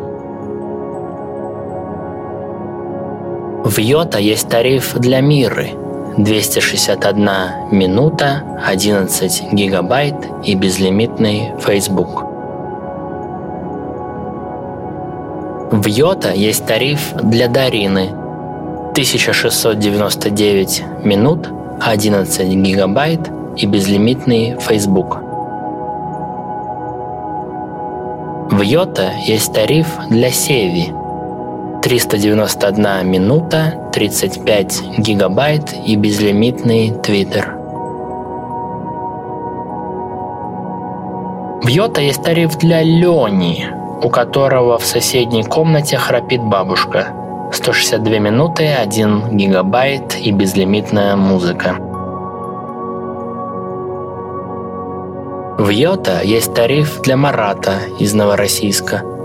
В 3.64 3.76
Йота 3.78 4.20
есть 4.20 4.48
тариф 4.48 4.94
для 4.94 5.20
Миры 5.20 5.70
261 6.16 7.70
минута, 7.72 8.42
11 8.64 9.52
гигабайт 9.52 10.14
и 10.44 10.54
безлимитный 10.54 11.52
Facebook. 11.58 12.24
В 15.72 15.86
Йота 15.86 16.32
есть 16.32 16.64
тариф 16.64 17.12
для 17.22 17.48
Дарины 17.48 18.12
1699 18.92 20.82
минут, 21.04 21.48
11 21.80 22.48
гигабайт 22.48 23.20
и 23.56 23.66
безлимитный 23.66 24.52
Facebook. 24.52 25.18
В 28.50 28.62
Йота 28.62 29.10
есть 29.26 29.52
тариф 29.52 29.86
для 30.08 30.30
Севи 30.30 30.94
391 31.86 33.06
минута, 33.08 33.74
35 33.92 34.98
гигабайт 34.98 35.72
и 35.86 35.94
безлимитный 35.94 36.88
Twitter. 36.88 37.46
В 41.62 41.68
Йота 41.68 42.00
есть 42.00 42.24
тариф 42.24 42.58
для 42.58 42.82
Лени, 42.82 43.68
у 44.02 44.08
которого 44.08 44.78
в 44.78 44.84
соседней 44.84 45.44
комнате 45.44 45.96
храпит 45.96 46.42
бабушка. 46.42 47.14
162 47.52 48.18
минуты, 48.18 48.66
1 48.66 49.36
гигабайт 49.36 50.18
и 50.18 50.32
безлимитная 50.32 51.14
музыка. 51.14 51.76
В 55.56 55.68
Йота 55.68 56.20
есть 56.24 56.52
тариф 56.52 57.00
для 57.02 57.16
Марата 57.16 57.74
из 58.00 58.12
Новороссийска. 58.12 59.15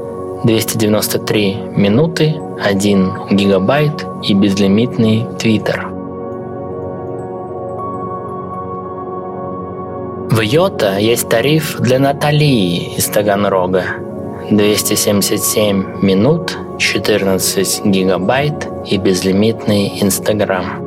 293 0.43 1.57
минуты, 1.75 2.35
1 2.63 3.27
гигабайт 3.29 4.05
и 4.23 4.33
безлимитный 4.33 5.27
твиттер. 5.37 5.87
В 10.31 10.39
Йота 10.41 10.97
есть 10.97 11.29
тариф 11.29 11.79
для 11.79 11.99
Наталии 11.99 12.95
из 12.97 13.05
Таганрога. 13.07 13.83
277 14.49 16.01
минут, 16.01 16.57
14 16.79 17.85
гигабайт 17.85 18.67
и 18.89 18.97
безлимитный 18.97 20.01
Инстаграм. 20.01 20.81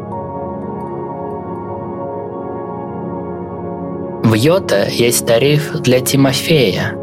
В 4.24 4.34
Йота 4.34 4.88
есть 4.88 5.26
тариф 5.26 5.74
для 5.74 6.00
Тимофея. 6.00 6.96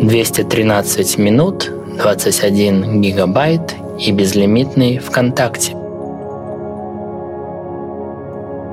213 0.00 1.18
минут, 1.18 1.70
21 1.96 3.00
гигабайт 3.00 3.76
и 3.98 4.12
безлимитный 4.12 4.98
ВКонтакте. 4.98 5.74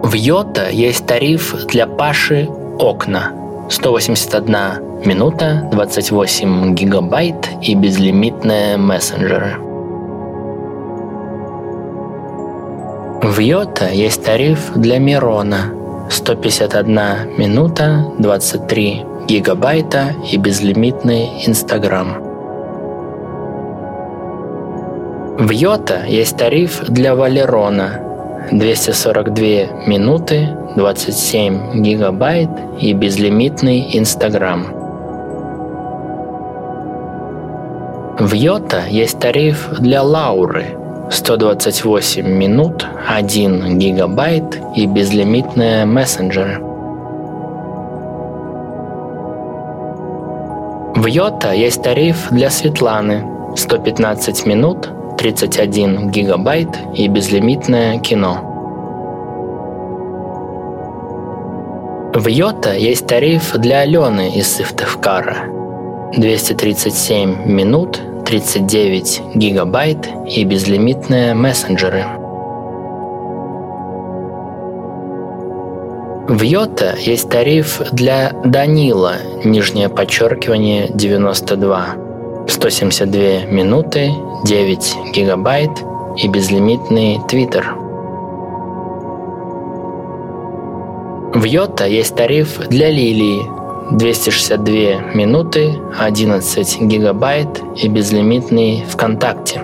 В 0.04 0.14
Йота 0.14 0.70
есть 0.70 1.06
тариф 1.06 1.66
для 1.68 1.86
Паши 1.86 2.48
окна 2.80 3.32
181 3.70 5.06
минута, 5.06 5.68
28 5.72 6.74
гигабайт 6.74 7.50
и 7.62 7.76
безлимитные 7.76 8.78
мессенджеры. 8.78 9.58
В 13.22 13.38
Йота 13.40 13.90
есть 13.90 14.24
тариф 14.24 14.72
для 14.76 14.98
Мирона 14.98 15.74
151 16.10 17.38
минута, 17.38 18.06
23 18.18 19.06
гигабайта 19.28 20.16
и 20.32 20.38
безлимитный 20.38 21.46
Инстаграм. 21.46 22.29
В 25.40 25.52
Йота 25.52 26.04
есть 26.06 26.36
тариф 26.36 26.84
для 26.90 27.16
Валерона 27.16 28.02
242 28.52 29.88
минуты, 29.88 30.50
27 30.76 31.82
гигабайт 31.82 32.50
и 32.82 32.92
безлимитный 32.92 33.98
Инстаграм. 33.98 34.68
В 38.20 38.34
Йота 38.34 38.84
есть 38.90 39.18
тариф 39.20 39.70
для 39.80 40.04
Лауры 40.04 40.78
128 41.10 42.28
минут, 42.28 42.86
1 43.08 43.80
гигабайт 43.80 44.60
и 44.76 44.88
безлимитные 44.88 45.86
мессенджеры. 45.86 46.60
В 50.98 51.06
Йота 51.06 51.54
есть 51.54 51.82
тариф 51.82 52.28
для 52.30 52.50
Светланы 52.50 53.24
115 53.56 54.46
минут, 54.46 54.90
31 55.20 56.12
гигабайт 56.12 56.70
и 56.96 57.10
безлимитное 57.10 58.00
кино. 58.00 58.40
В 62.16 62.26
Йота 62.28 62.74
есть 62.74 63.06
тариф 63.06 63.54
для 63.58 63.80
Алены 63.80 64.30
из 64.34 64.48
Сыктывкара. 64.48 65.44
237 66.16 67.52
минут, 67.52 68.00
39 68.26 69.22
гигабайт 69.36 70.08
и 70.26 70.46
безлимитные 70.46 71.34
мессенджеры. 71.34 72.06
В 76.30 76.42
Йота 76.42 76.96
есть 76.98 77.30
тариф 77.30 77.82
для 77.92 78.32
Данила, 78.46 79.16
нижнее 79.44 79.90
подчеркивание 79.90 80.88
92. 80.94 82.09
172 82.50 83.46
минуты, 83.46 84.12
9 84.44 85.14
гигабайт 85.14 85.72
и 86.18 86.28
безлимитный 86.28 87.20
твиттер. 87.30 87.76
В 91.34 91.44
Йота 91.44 91.86
есть 91.86 92.16
тариф 92.16 92.58
для 92.70 92.90
Лилии 92.90 93.42
262 93.92 95.14
минуты, 95.14 95.80
11 95.98 96.82
гигабайт 96.82 97.62
и 97.76 97.88
безлимитный 97.88 98.84
ВКонтакте. 98.90 99.62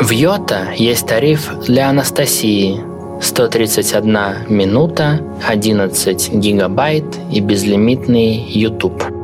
В 0.00 0.10
Йота 0.10 0.72
есть 0.76 1.06
тариф 1.06 1.52
для 1.66 1.88
Анастасии 1.88 2.80
131 3.20 4.48
минута, 4.48 5.20
11 5.46 6.34
гигабайт 6.34 7.04
и 7.32 7.40
безлимитный 7.40 8.36
YouTube. 8.36 9.15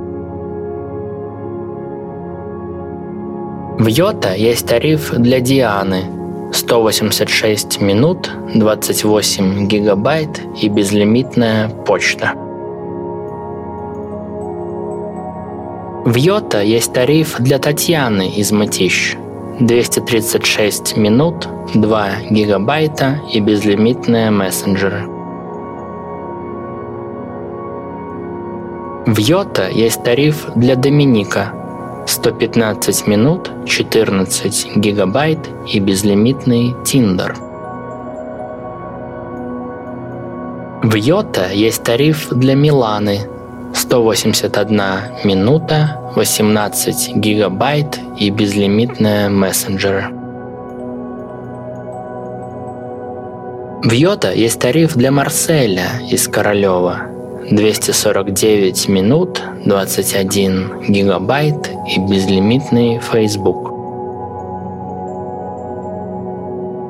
В 3.79 3.87
Йота 3.87 4.35
есть 4.35 4.67
тариф 4.67 5.13
для 5.13 5.41
Дианы 5.41 6.05
186 6.53 7.81
минут, 7.81 8.31
28 8.55 9.67
гигабайт 9.67 10.43
и 10.61 10.69
безлимитная 10.69 11.69
почта. 11.69 12.35
В 16.05 16.15
Йота 16.15 16.61
есть 16.61 16.93
тариф 16.93 17.37
для 17.39 17.59
Татьяны 17.59 18.29
из 18.29 18.53
Мытищ 18.53 19.17
236 19.59 20.97
минут, 20.99 21.49
2 21.75 22.09
гигабайта 22.31 23.21
и 23.33 23.41
безлимитные 23.41 24.31
мессенджеры. 24.31 25.07
В 29.07 29.19
Йота 29.19 29.69
есть 29.69 30.05
тариф 30.05 30.47
для 30.55 30.77
Доминика 30.77 31.55
115 32.07 33.07
минут, 33.07 33.51
14 33.67 34.77
гигабайт 34.77 35.39
и 35.73 35.79
безлимитный 35.81 36.75
Тиндер. 36.85 37.37
В 40.83 40.95
Йота 40.95 41.51
есть 41.53 41.85
тариф 41.85 42.29
для 42.31 42.55
Миланы 42.55 43.21
181 43.75 44.81
минута, 45.25 46.01
18 46.17 47.17
гигабайт 47.17 47.99
и 48.19 48.31
безлимитные 48.31 49.29
мессенджеры. 49.29 50.09
В 53.85 53.93
Йота 53.93 54.33
есть 54.33 54.61
тариф 54.61 54.95
для 54.95 55.11
Марселя 55.11 56.01
из 56.11 56.29
Королева 56.29 57.13
249 57.51 58.89
минут, 58.89 59.43
21 59.65 60.87
гигабайт 60.89 61.71
и 61.89 61.99
безлимитный 61.99 62.99
Facebook. 62.99 63.71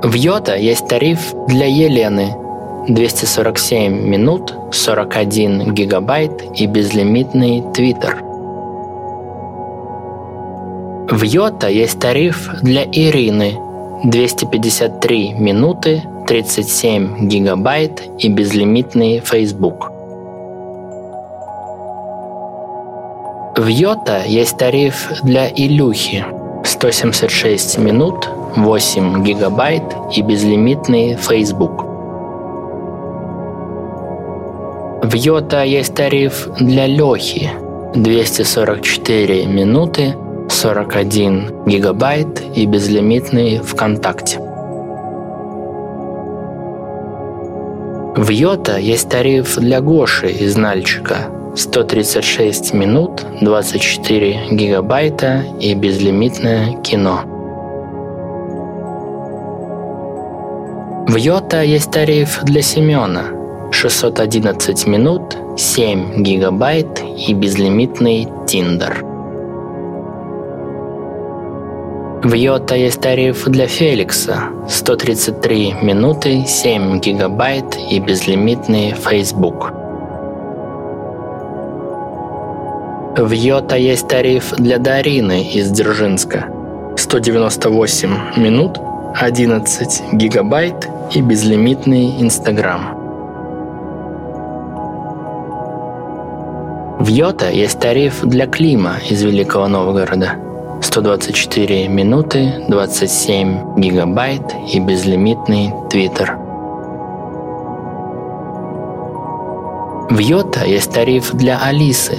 В 0.05 0.15
Йота 0.15 0.57
есть 0.57 0.89
тариф 0.89 1.33
для 1.49 1.67
Елены 1.67 2.35
247 2.89 4.09
минут, 4.09 4.53
41 4.73 5.73
гигабайт 5.73 6.43
и 6.57 6.67
безлимитный 6.67 7.61
Twitter. 7.73 8.17
В 11.09 11.23
Йота 11.23 11.69
есть 11.69 12.01
тариф 12.01 12.51
для 12.63 12.85
Ирины 12.85 13.59
253 14.05 15.35
минуты, 15.35 16.03
37 16.27 17.29
гигабайт 17.29 18.03
и 18.19 18.29
безлимитный 18.29 19.21
Facebook. 19.21 20.02
В 23.55 23.67
Йота 23.67 24.23
есть 24.25 24.57
тариф 24.57 25.21
для 25.23 25.47
Илюхи 25.47 26.25
176 26.65 27.77
минут, 27.77 28.27
8 28.57 29.23
гигабайт 29.23 29.83
и 30.17 30.23
безлимитный 30.23 31.17
Facebook. 31.17 31.85
В 35.03 35.15
Йота 35.15 35.65
есть 35.65 35.95
тариф 35.95 36.49
для 36.61 36.87
Лехи 36.87 37.51
244 37.95 39.45
минуты, 39.45 40.15
41 40.49 41.67
гигабайт 41.67 42.43
и 42.57 42.65
безлимитный 42.65 43.59
ВКонтакте. 43.59 44.39
В 48.17 48.31
Йота 48.31 48.79
есть 48.79 49.11
тариф 49.11 49.59
для 49.59 49.83
Гоши 49.83 50.29
из 50.31 50.57
Нальчика 50.57 51.27
136 51.55 52.73
минут, 52.73 53.27
24 53.43 54.49
гигабайта 54.53 55.45
и 55.61 55.75
безлимитное 55.75 56.81
кино. 56.83 57.21
В 61.09 61.17
Йота 61.17 61.63
есть 61.63 61.91
тариф 61.91 62.43
для 62.45 62.63
Семена 62.63 63.25
611 63.71 64.87
минут, 64.87 65.37
7 65.59 66.23
гигабайт 66.23 67.03
и 67.29 67.35
безлимитный 67.35 68.29
Tinder. 68.47 69.09
В 72.23 72.33
Йота 72.33 72.77
есть 72.77 73.01
тариф 73.03 73.45
для 73.47 73.67
Феликса 73.67 74.45
133 74.71 75.75
минуты, 75.83 76.45
7 76.47 77.01
гигабайт 77.01 77.77
и 77.91 77.99
безлимитный 77.99 78.93
Facebook. 78.93 79.82
В 83.15 83.31
Йота 83.31 83.77
есть 83.77 84.09
тариф 84.09 84.55
для 84.57 84.79
Дарины 84.79 85.43
из 85.43 85.71
Дзержинска 85.71 86.47
198 86.97 88.11
минут, 88.39 88.79
11 89.21 90.15
гигабайт 90.15 90.89
и 91.13 91.21
безлимитный 91.21 92.23
Инстаграм. 92.23 92.97
В 97.01 97.07
Йота 97.07 97.51
есть 97.51 97.79
тариф 97.81 98.23
для 98.23 98.47
Клима 98.47 98.95
из 99.07 99.23
Великого 99.23 99.69
Новгорода. 99.69 100.37
124 100.81 101.89
минуты, 101.89 102.65
27 102.69 103.77
гигабайт 103.77 104.55
и 104.73 104.81
безлимитный 104.81 105.71
Твиттер. 105.91 106.39
В 110.09 110.19
Йота 110.19 110.65
есть 110.65 110.91
тариф 110.93 111.33
для 111.35 111.59
Алисы 111.59 112.17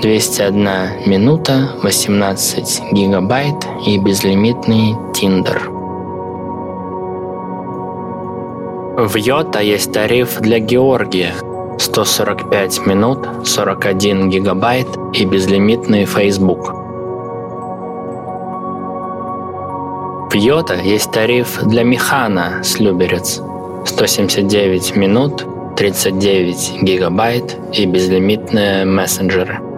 201 0.00 1.06
минута, 1.06 1.72
18 1.82 2.92
гигабайт 2.92 3.54
и 3.86 3.98
безлимитный 3.98 4.96
Тиндер. 5.12 5.68
В 8.96 9.16
Йота 9.16 9.60
есть 9.60 9.92
тариф 9.92 10.40
для 10.40 10.58
Георгия 10.58 11.34
145 11.78 12.86
минут, 12.86 13.18
41 13.44 14.30
гигабайт 14.30 14.88
и 15.12 15.24
безлимитный 15.24 16.04
Facebook. 16.04 16.72
В 20.30 20.34
Йота 20.34 20.74
есть 20.74 21.12
тариф 21.12 21.62
для 21.64 21.84
Механа 21.84 22.62
с 22.62 22.80
Люберец 22.80 23.42
179 23.84 24.96
минут, 24.96 25.46
39 25.76 26.82
гигабайт 26.82 27.58
и 27.72 27.84
безлимитные 27.84 28.84
мессенджеры. 28.84 29.71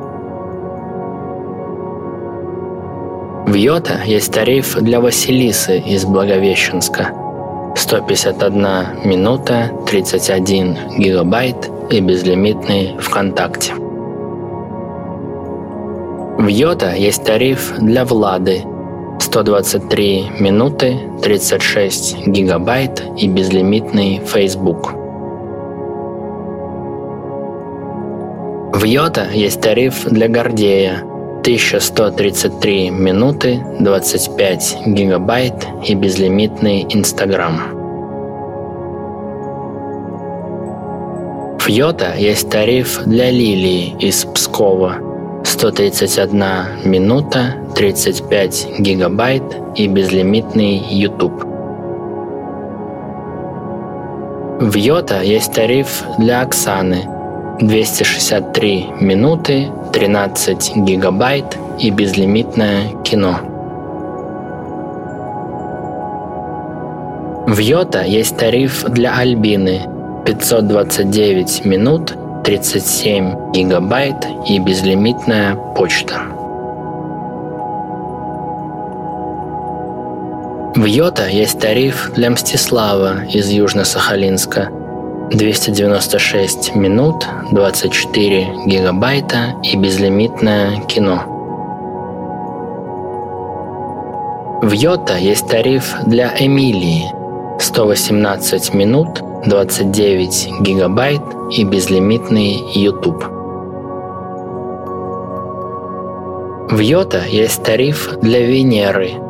В 3.46 3.52
Йота 3.52 4.00
есть 4.06 4.32
тариф 4.32 4.74
для 4.76 5.00
Василисы 5.00 5.78
из 5.78 6.06
Благовещенска 6.06 7.12
151 7.76 9.04
минута, 9.04 9.70
31 9.86 10.96
гигабайт 10.96 11.70
и 11.90 12.00
безлимитный 12.00 12.96
ВКонтакте. 12.98 13.74
В 16.38 16.46
Йота 16.48 16.94
есть 16.94 17.22
тариф 17.24 17.74
для 17.78 18.06
Влады 18.06 18.64
123 19.20 20.24
минуты, 20.40 20.98
36 21.22 22.26
гигабайт 22.26 23.02
и 23.18 23.28
безлимитный 23.28 24.22
Facebook. 24.24 24.92
В 28.72 28.82
Йота 28.84 29.26
есть 29.34 29.60
тариф 29.60 30.06
для 30.06 30.28
Гордея 30.28 31.04
1133 31.44 32.88
минуты, 32.90 33.62
25 33.78 34.78
гигабайт 34.86 35.66
и 35.86 35.94
безлимитный 35.94 36.86
Инстаграм. 36.88 37.60
В 41.58 41.68
Йота 41.68 42.14
есть 42.16 42.48
тариф 42.48 43.02
для 43.04 43.30
Лилии 43.30 43.94
из 43.98 44.24
Пскова 44.24 44.96
131 45.44 46.44
минута, 46.86 47.56
35 47.74 48.78
гигабайт 48.78 49.42
и 49.76 49.86
безлимитный 49.86 50.78
YouTube. 50.78 51.44
В 54.60 54.74
Йота 54.76 55.20
есть 55.20 55.52
тариф 55.52 56.04
для 56.18 56.40
Оксаны 56.40 57.06
263 57.60 58.86
минуты, 59.00 59.68
13 59.94 60.76
гигабайт 60.78 61.56
и 61.78 61.90
безлимитное 61.90 62.88
кино. 63.04 63.38
В 67.46 67.56
Йота 67.58 68.02
есть 68.02 68.36
тариф 68.36 68.82
для 68.88 69.16
Альбины 69.16 69.82
529 70.26 71.64
минут, 71.64 72.12
37 72.42 73.52
гигабайт 73.52 74.16
и 74.48 74.58
безлимитная 74.58 75.54
почта. 75.54 76.22
В 80.74 80.84
Йота 80.84 81.28
есть 81.28 81.60
тариф 81.60 82.10
для 82.16 82.30
Мстислава 82.30 83.26
из 83.26 83.48
Южно-Сахалинска 83.48 84.83
296 85.30 86.74
минут, 86.74 87.26
24 87.50 88.48
гигабайта 88.66 89.54
и 89.62 89.76
безлимитное 89.76 90.80
кино. 90.82 91.22
В 94.62 94.72
Йота 94.72 95.16
есть 95.16 95.48
тариф 95.48 95.94
для 96.06 96.34
Эмилии 96.38 97.04
118 97.58 98.74
минут, 98.74 99.20
29 99.46 100.60
гигабайт 100.60 101.22
и 101.50 101.64
безлимитный 101.64 102.62
YouTube. 102.74 103.24
В 106.70 106.78
Йота 106.78 107.24
есть 107.26 107.62
тариф 107.62 108.16
для 108.20 108.40
Венеры 108.40 109.23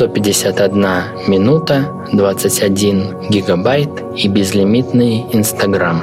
151 0.00 1.28
минута, 1.28 1.92
21 2.10 3.28
гигабайт 3.28 3.90
и 4.16 4.28
безлимитный 4.28 5.26
Инстаграм. 5.34 6.00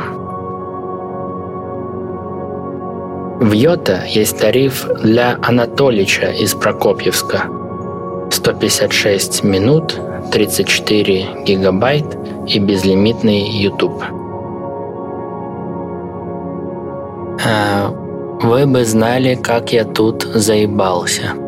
В 3.40 3.52
Йота 3.54 4.04
есть 4.08 4.38
тариф 4.38 4.88
для 5.02 5.40
Анатолича 5.42 6.32
из 6.32 6.54
Прокопьевска 6.54 7.46
156 8.30 9.44
минут, 9.44 10.00
34 10.32 11.44
гигабайт 11.44 12.06
и 12.48 12.60
безлимитный 12.60 13.50
YouTube. 13.50 14.04
А 17.44 17.90
вы 18.44 18.68
бы 18.68 18.86
знали, 18.86 19.34
как 19.34 19.74
я 19.74 19.86
тут 19.86 20.22
заебался. 20.22 21.47